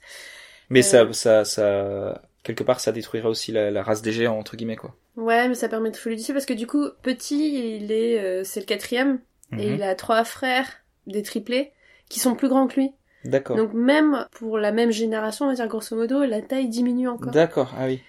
[0.70, 4.38] Mais euh, ça, ça, ça, quelque part, ça détruira aussi la, la race des géants
[4.38, 4.96] entre guillemets quoi.
[5.18, 8.60] Ouais, mais ça permet de fluidifier parce que du coup, petit, il est, euh, c'est
[8.62, 9.20] le quatrième,
[9.58, 9.76] et Mhm.
[9.76, 10.68] il a trois frères,
[11.08, 11.72] des triplés,
[12.10, 12.92] qui sont plus grands que lui.
[13.26, 13.56] D'accord.
[13.58, 17.32] Donc même pour la même génération, on va dire grosso modo, la taille diminue encore.
[17.32, 17.74] D'accord.
[17.80, 18.02] Ah oui.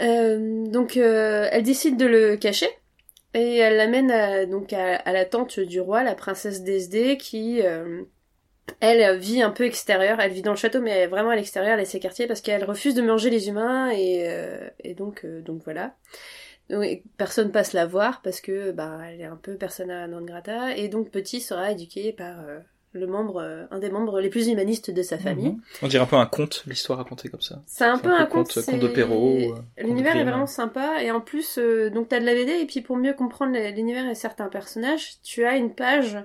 [0.00, 2.68] Euh, donc euh, elle décide de le cacher
[3.34, 8.04] et elle l'amène à, donc à, la tante du roi, la princesse Desdée, qui euh,
[8.80, 10.20] elle vit un peu extérieure.
[10.20, 12.64] Elle vit dans le château, mais vraiment à l'extérieur, elle est ses quartiers parce qu'elle
[12.64, 15.96] refuse de manger les humains et, euh, et donc euh, donc voilà.
[16.70, 20.76] Donc, personne passe la voir parce que bah elle est un peu persona non grata
[20.76, 22.60] et donc petit sera éduqué par euh,
[22.92, 25.50] le membre, euh, un des membres les plus humanistes de sa famille.
[25.50, 25.60] Mhm.
[25.82, 27.62] On dirait un peu un conte, l'histoire racontée comme ça.
[27.66, 29.38] C'est un C'est peu un conte, conte de Perrault.
[29.38, 32.34] euh, conte de L'univers est vraiment sympa et en plus, euh, donc t'as de la
[32.34, 36.18] BD et puis pour mieux comprendre l'univers et certains personnages, tu as une page,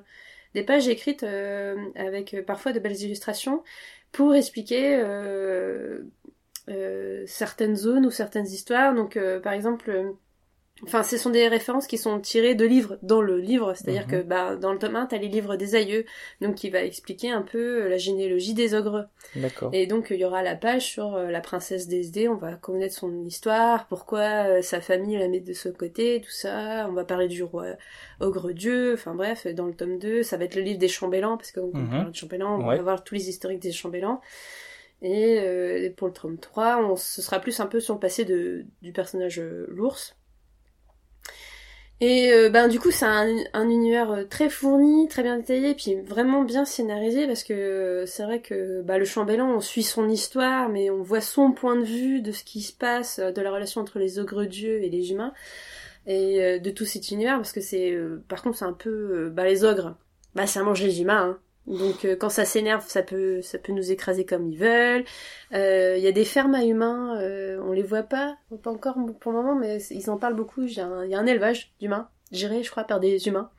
[0.56, 3.64] des pages écrites euh, avec euh, parfois de belles illustrations
[4.12, 6.02] pour expliquer euh,
[6.70, 8.94] euh, certaines zones ou certaines histoires.
[8.94, 10.12] Donc euh, par exemple, euh,
[10.84, 14.12] Enfin, ce sont des références qui sont tirées de livres dans le livre, c'est-à-dire Mhm.
[14.12, 16.06] que bah, dans le tome 1, t'as les livres des aïeux,
[16.40, 19.08] donc qui va expliquer un peu la généalogie des ogres.
[19.36, 19.72] D'accord.
[19.74, 22.94] Et donc il y aura la page sur euh, la princesse Desdée, on va connaître
[22.94, 26.86] son histoire, pourquoi euh, sa famille la met de ce côté, tout ça.
[26.88, 27.66] On va parler du roi
[28.20, 31.38] ogre dieu, enfin bref, dans le tome 2, ça va être le livre des chambellans,
[31.38, 31.90] parce qu'on Mhm.
[31.90, 32.78] parle de chambellans, on Ouais.
[32.78, 34.22] va voir tous les historiques des chambellans.
[35.02, 38.26] Et euh, pour le tome 3, on, ce sera plus un peu sur le passé
[38.26, 40.16] de, du personnage euh, l'ours.
[42.00, 45.74] Et euh, ben du coup c'est un, un univers euh, très fourni, très bien détaillé,
[45.74, 49.82] puis vraiment bien scénarisé parce que euh, c'est vrai que bah, le chambellan on suit
[49.82, 53.42] son histoire, mais on voit son point de vue de ce qui se passe, de
[53.42, 55.34] la relation entre les ogres dieux et les humains,
[56.06, 59.64] et de tout cet univers parce que c'est par contre c'est un peu bah les
[59.64, 59.96] ogres,
[60.36, 61.32] bah ça mange les humains.
[61.32, 61.40] Hein.
[61.68, 65.04] Donc euh, quand ça s'énerve, ça peut ça peut nous écraser comme ils veulent.
[65.52, 68.96] Il euh, y a des fermes à humains, euh, on les voit pas, pas encore
[69.20, 70.64] pour le moment, mais ils en parlent beaucoup.
[70.64, 73.50] Il y, a un élevage d'humains géré, je crois, par des humains.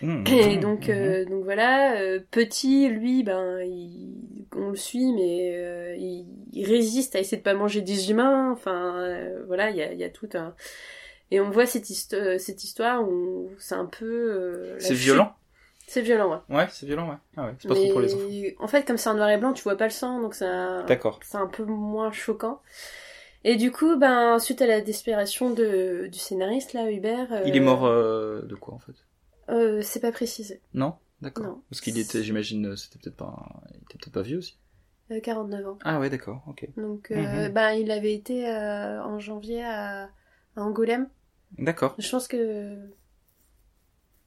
[0.00, 0.24] Mmh.
[0.28, 1.24] Et donc mmh.
[1.24, 1.96] donc voilà,
[2.30, 7.54] petit, lui, ben il, on le suit, mais il, il, résiste à essayer de pas
[7.54, 8.52] manger des humains.
[8.52, 8.94] Enfin
[9.48, 10.54] voilà, il y a, y a tout un
[11.32, 14.76] et on voit cette, cette histoire où c'est un peu.
[14.78, 15.34] c'est violent.
[15.90, 16.56] C'est violent, ouais.
[16.56, 17.16] Ouais, c'est violent, ouais.
[17.36, 18.24] Ah ouais, c'est pas trop pour les enfants.
[18.60, 20.84] En fait, comme c'est en noir et blanc, tu vois pas le sang, donc ça.
[20.84, 21.18] D'accord.
[21.24, 22.62] C'est un peu moins choquant.
[23.42, 27.32] Et du coup, ben, suite à la desperation de, du scénariste, là, Hubert.
[27.32, 28.92] Euh, il est mort euh, de quoi, en fait?
[29.48, 30.60] Euh, C'est pas précisé.
[30.74, 30.94] Non?
[31.22, 31.58] D'accord.
[31.68, 33.60] Parce qu'il était, j'imagine, c'était peut-être pas.
[33.72, 34.60] Il était peut-être pas vieux aussi
[35.24, 35.78] 49 ans.
[35.82, 36.68] Ah ouais, d'accord, ok.
[36.76, 37.48] Donc, mhm.
[37.48, 41.08] ben, il avait été en janvier à, à Angoulême.
[41.58, 41.96] D'accord.
[41.98, 42.78] Je pense que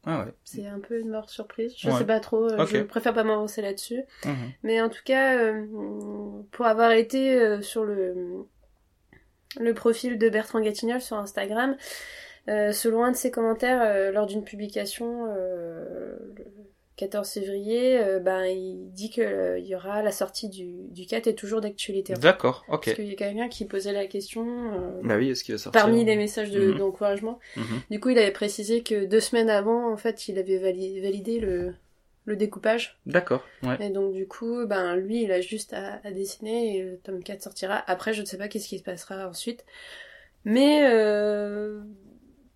[0.06, 0.34] ah ouais.
[0.44, 1.74] C'est un peu une mort surprise.
[1.78, 2.52] Je sais pas trop.
[2.52, 4.04] Euh, je préfère pas m'avancer là-dessus.
[4.26, 4.52] Mhm.
[4.64, 5.66] Mais en tout cas, euh,
[6.52, 8.46] pour avoir été euh, sur le
[9.60, 11.78] le profil de Bertrand Gatignol sur Instagram,
[12.48, 15.28] selon un de ses commentaires lors d'une publication,
[16.96, 21.28] 14 février, euh, ben, il dit qu'il euh, y aura la sortie du, du 4
[21.28, 22.14] est toujours d'actualité.
[22.14, 22.86] D'accord, ok.
[22.86, 24.46] Parce qu'il y a quelqu'un qui posait la question.
[24.74, 26.78] Euh, bah oui, est-ce qu'il va sortir Parmi les messages mhm.
[26.78, 27.40] d'encouragement.
[27.58, 27.82] Mhm.
[27.90, 31.74] Du coup, il avait précisé que deux semaines avant, en fait, il avait validé, le,
[32.26, 33.00] le découpage.
[33.08, 33.78] D'accord, ouais.
[33.80, 37.24] Et donc, du coup, ben, lui, il a juste à, à dessiner et le tome
[37.24, 37.84] 4 sortira.
[37.88, 39.66] Après, je ne sais pas qu'est-ce qui se passera ensuite.
[40.46, 40.84] Mais,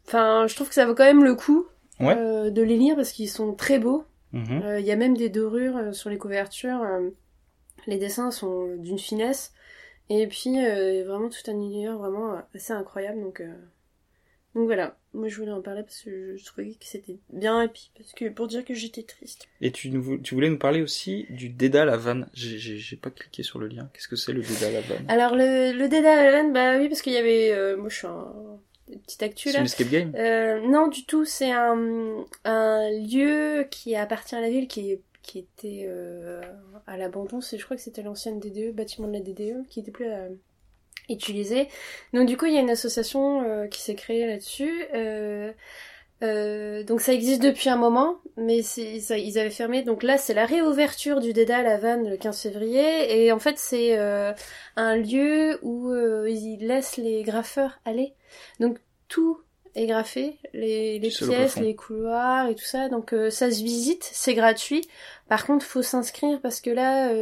[0.05, 1.65] enfin, je trouve que ça vaut quand même le coup.
[1.99, 4.61] de les lire parce qu'ils sont très beaux Mhm.
[4.63, 6.81] Euh, il y a même des dorures euh, sur les couvertures.
[6.81, 7.09] Euh,
[7.85, 9.53] les dessins sont d'une finesse.
[10.09, 10.55] Et puis
[11.03, 13.19] vraiment tout un univers vraiment assez incroyable.
[13.19, 13.41] Donc,
[14.55, 17.67] donc voilà, moi je voulais en parler parce que je trouvais que c'était bien et
[17.67, 19.49] puis parce que pour dire que j'étais triste.
[19.59, 19.91] Et tu,
[20.23, 22.29] tu voulais nous parler aussi du Dédale à Vannes.
[22.33, 23.89] J'ai pas cliqué sur le lien.
[23.93, 25.05] Qu'est-ce que c'est le Dédale à Vannes?
[25.09, 28.07] Alors le, le Dédale à Vannes, bah oui parce qu'il y avait, moi je suis
[28.07, 28.33] un
[29.05, 29.53] petite actu là.
[29.53, 30.13] C'est une escape game?
[30.15, 31.25] Euh, Non, du tout.
[31.25, 36.41] C'est un, un lieu qui appartient à la ville, qui, qui était euh,
[36.87, 37.39] à l'abandon.
[37.41, 40.29] Je crois que c'était l'ancienne DDE, bâtiment de la DDE, qui était plus euh,
[41.09, 41.67] utilisé.
[42.13, 44.85] Donc du coup, il y a une association euh, qui s'est créée là-dessus.
[44.93, 45.51] Euh,
[46.23, 49.83] euh, donc ça existe depuis un moment, mais ça, ils avaient fermé.
[49.83, 53.23] Donc là, c'est la réouverture du Dédale à Vannes le 15 février.
[53.23, 54.33] Et en fait, c'est euh,
[54.75, 58.13] un lieu où euh, ils laissent les graffeurs aller.
[58.59, 59.39] Donc tout
[59.75, 62.89] est graffé, les, les pièces, les couloirs et tout ça.
[62.89, 64.87] Donc ça se visite, c'est gratuit.
[65.29, 67.13] Par contre, faut s'inscrire parce que là,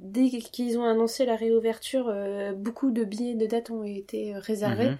[0.00, 2.14] dès qu'ils ont annoncé la réouverture,
[2.56, 4.90] beaucoup de billets de date ont été réservés.
[4.90, 4.98] Mhm.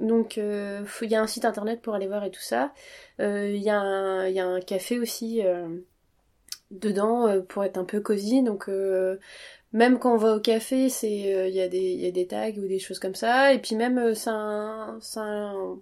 [0.00, 2.72] Donc euh, il y a un site internet pour aller voir et tout ça.
[3.20, 5.68] Euh, il y, y, a un café aussi euh,
[6.70, 8.42] dedans pour être un peu cosy.
[8.42, 8.68] Donc
[9.72, 12.50] même quand on va au café, c'est il y, a des, y a des tags
[12.56, 13.52] ou des choses comme ça.
[13.52, 15.78] Et puis même c'est un, un,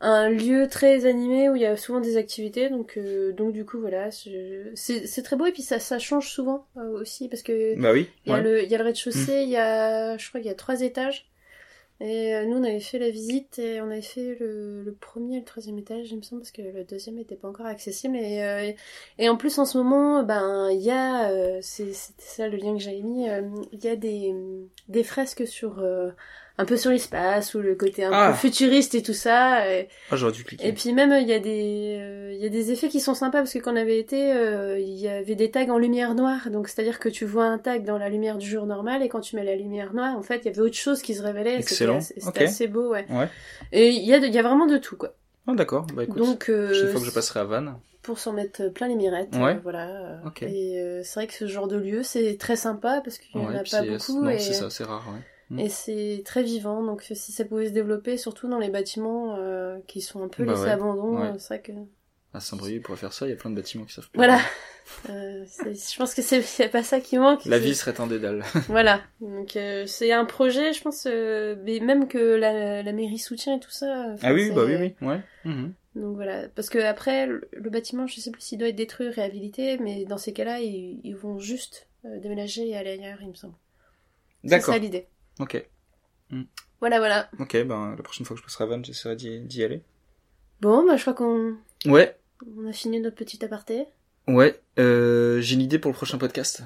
[0.00, 2.70] un, lieu très animé où il y a souvent des activités.
[2.70, 2.98] Donc
[3.36, 7.42] donc du coup voilà, c'est très beau et puis ça, ça change souvent aussi parce
[7.42, 10.28] que bah oui, il y, a le, y a le rez-de-chaussée, il y a je
[10.28, 11.26] crois qu'il y a trois étages.
[12.00, 15.38] Et euh, nous, on avait fait la visite et on avait fait le, premier et
[15.40, 18.16] le troisième étage, il me semble, parce que le deuxième n'était pas encore accessible.
[18.16, 18.72] Et, euh,
[19.18, 22.74] et en plus, en ce moment, ben, il y a, euh, c'était ça le lien
[22.74, 23.26] que j'avais mis,
[23.72, 24.34] il y a des,
[24.88, 25.82] des fresques sur
[26.56, 28.32] un peu sur l'espace ou le côté un peu ah.
[28.32, 29.68] futuriste et tout ça.
[29.70, 30.68] Et, ah, j'aurais dû cliquer.
[30.68, 33.14] Et puis même il y a des euh, il y a des effets qui sont
[33.14, 36.14] sympas parce que quand on avait été euh, il y avait des tags en lumière
[36.14, 39.08] noire donc c'est-à-dire que tu vois un tag dans la lumière du jour normal et
[39.08, 41.22] quand tu mets la lumière noire en fait il y avait autre chose qui se
[41.22, 41.58] révélait.
[41.58, 42.00] Excellent.
[42.00, 43.06] C'était assez beau ouais.
[43.10, 43.28] ouais.
[43.72, 45.14] Et il y a il y a vraiment de tout quoi.
[45.46, 45.86] Ah d'accord.
[45.92, 46.18] Bah écoute.
[46.18, 49.34] Donc euh, chaque fois que je passerai à Vannes pour s'en mettre plein les mirettes.
[49.34, 49.58] Ouais.
[49.62, 50.20] voilà.
[50.42, 53.54] Et c'est vrai que ce genre de lieu, c'est très sympa parce qu'il n'y en
[53.54, 54.22] a pas beaucoup.
[54.22, 54.38] Non, et...
[54.38, 55.02] c'est ça, c'est rare.
[55.10, 55.20] Ouais.
[55.50, 55.58] Mm.
[55.58, 59.78] Et c'est très vivant, donc si ça pouvait se développer, surtout dans les bâtiments euh,
[59.86, 61.72] qui sont un peu bah laissés abandon, euh, c'est vrai que...
[62.32, 64.16] À Saint-Brieuc, pour faire ça, il y a plein de bâtiments qui savent plus.
[64.16, 64.40] Voilà.
[65.10, 67.44] euh, je pense que c'est pas ça qui manque.
[67.44, 68.42] La vie serait un dédale.
[68.68, 69.02] voilà.
[69.20, 73.60] Donc euh, c'est un projet, je pense, mais même que la, la, mairie soutient et
[73.60, 74.16] tout ça.
[74.22, 75.20] Ah oui, bah oui, oui, ouais.
[75.44, 75.74] Mhm.
[75.94, 79.78] Donc voilà, parce que après le, bâtiment, je sais plus s'il doit être détruit, réhabilité,
[79.78, 83.54] mais dans ces cas-là, ils, ils vont juste déménager et aller ailleurs, il me semble.
[84.42, 84.66] D'accord.
[84.66, 85.06] C'est ça l'idée.
[85.40, 85.64] Ok.
[86.30, 86.42] Hmm.
[86.80, 87.28] Voilà, voilà.
[87.38, 89.82] Ok, ben la prochaine fois que je passerai à Vannes, j'essaierai d'y aller.
[90.60, 91.54] Bon, bah je crois qu'on
[91.86, 92.16] Ouais,
[92.58, 93.86] on a fini notre petit aparté.
[94.28, 94.60] ouais.
[94.78, 96.62] Euh, J'ai une idée pour le prochain podcast.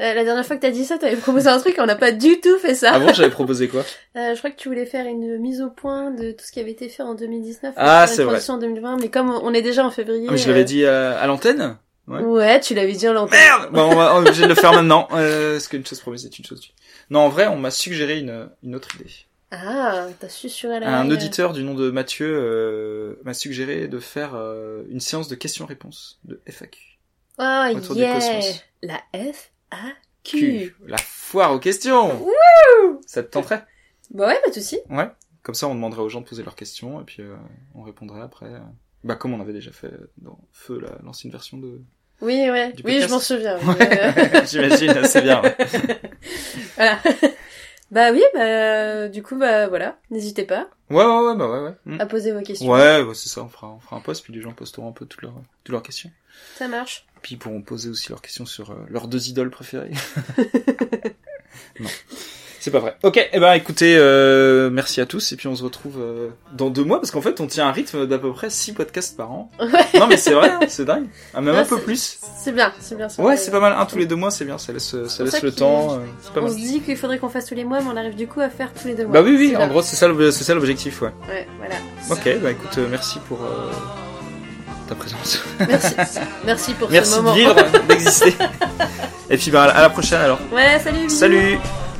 [0.00, 1.96] Euh, la dernière fois que t'as dit ça, t'avais proposé un truc et on n'a
[1.96, 2.92] pas du tout fait ça.
[2.92, 3.84] Avant, j'avais proposé quoi
[4.16, 6.60] Euh, je crois que tu voulais faire une mise au point de tout ce qui
[6.60, 7.74] avait été fait en 2019.
[7.76, 8.50] Ah, c'est la vrai.
[8.50, 10.26] en 2020, mais comme on est déjà en février.
[10.28, 11.78] Ah, mais Je euh, l'avais dit à, à l'antenne
[12.08, 12.20] Ouais.
[12.22, 13.38] Ouais, tu l'avais dit en l'antenne.
[13.38, 15.06] Merde Bon, on va on est obligé de le faire maintenant.
[15.12, 16.70] Euh, parce qu'une chose promise est une chose due.
[17.10, 19.10] Non, en vrai, on m'a suggéré une, une autre idée.
[19.50, 24.32] Ah, t'as susurré la Un auditeur du nom de Mathieu euh, m'a suggéré de faire
[24.34, 26.78] euh, une séance de questions-réponses de FAQ.
[27.38, 28.62] Oh Autour yeah cosmos.
[28.82, 29.76] La F A
[30.24, 30.38] Q.
[30.38, 30.76] Q.
[30.86, 32.26] La foire aux questions
[33.06, 33.64] Ça te tenterait?
[34.10, 34.80] Bah ouais, pas de souci.
[34.90, 35.08] Ouais.
[35.42, 37.34] Comme ça, on demanderait aux gens de poser leurs questions et puis euh,
[37.74, 38.50] on répondrait après.
[39.04, 41.80] Bah, comme on avait déjà fait dans Feu, la- l'ancienne version de...
[42.20, 42.74] Oui, ouais.
[42.84, 43.58] Oui, je m'en souviens.
[43.58, 44.44] Ouais.
[44.46, 45.40] J'imagine, c'est bien.
[45.42, 45.56] ouais.
[46.76, 46.98] voilà.
[47.90, 49.98] bah oui, bah du coup, bah voilà.
[50.10, 51.74] N'hésitez pas Ouais, ouais, ouais, bah ouais, ouais.
[51.84, 52.00] Mm.
[52.00, 52.68] à poser vos questions.
[52.68, 54.92] Ouais, bah, c'est ça, on fera, on fera un post, puis les gens posteront un
[54.92, 56.10] peu toutes leurs, toutes leurs questions.
[56.56, 57.06] Ça marche.
[57.22, 59.92] Puis ils pourront poser aussi leurs questions sur euh, leurs deux idoles préférées.
[61.80, 61.88] non,
[62.60, 62.96] c'est pas vrai.
[63.02, 66.70] Ok, eh ben écoutez, euh, merci à tous, et puis on se retrouve euh, dans
[66.70, 69.30] deux mois, parce qu'en fait on tient un rythme d'à peu près six podcasts par
[69.32, 69.50] an.
[69.60, 69.98] Ouais.
[70.00, 71.06] Non mais c'est vrai, hein, c'est dingue.
[71.34, 72.18] Ah, même un peu c'est- plus.
[72.38, 73.08] C'est bien, c'est bien.
[73.18, 75.24] Ouais, c'est pas mal, un tous les deux mois, c'est bien, ça laisse, ça pour
[75.24, 75.98] laisse ça le temps, euh,
[76.34, 76.52] pas On mal.
[76.52, 78.48] se dit qu'il faudrait qu'on fasse tous les mois, mais on arrive du coup à
[78.48, 79.12] faire tous les deux mois.
[79.14, 79.68] Bah oui, oui, en bien.
[79.68, 81.10] gros c'est ça, le- c'est ça l'objectif, ouais.
[81.28, 81.74] Ouais, voilà.
[82.10, 83.70] Ok, bah écoute, euh, merci pour euh,
[84.88, 85.42] ta présence.
[85.68, 85.94] Merci.
[86.46, 87.34] Merci pour Merci ce de moment.
[87.34, 87.54] vivre,
[87.88, 88.34] d'exister.
[89.28, 90.38] Et puis bah à la prochaine alors.
[90.50, 91.10] Ouais, salut.
[91.10, 91.58] Salut,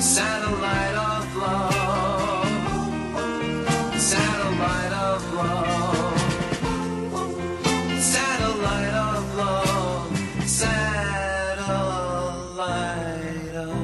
[0.00, 2.48] Satellite of love.
[4.00, 6.20] Satellite of love.
[8.00, 10.48] Satellite of love.
[10.48, 10.86] Satellite
[13.54, 13.76] of.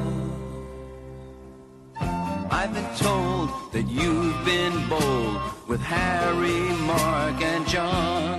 [2.51, 8.32] I've been told that you've been bold with Harry, Mark, and John.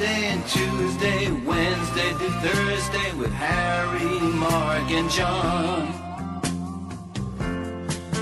[0.00, 5.92] Monday and Tuesday, Wednesday to Thursday with Harry, Mark, and John.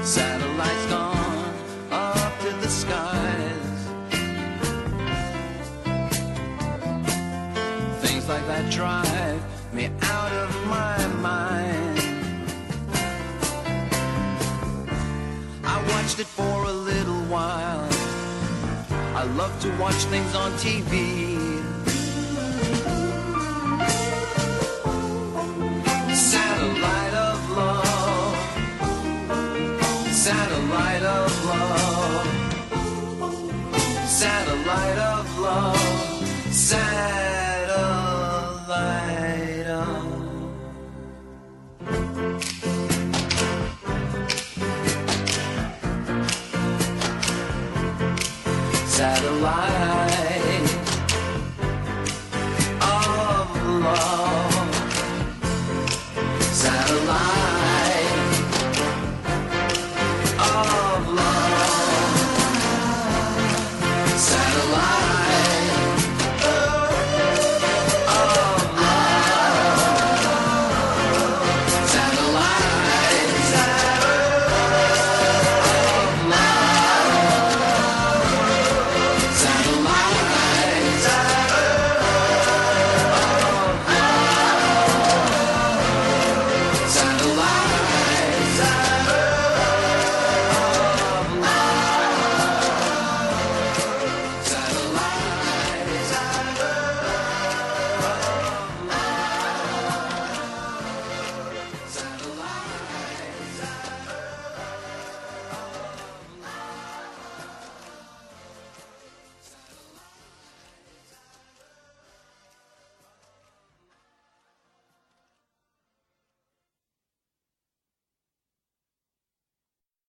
[0.03, 1.55] Satellites gone
[1.93, 3.79] up to the skies.
[8.03, 11.99] Things like that drive me out of my mind.
[15.63, 17.89] I watched it for a little while.
[19.15, 21.38] I love to watch things on TV.
[34.69, 35.08] Satellite of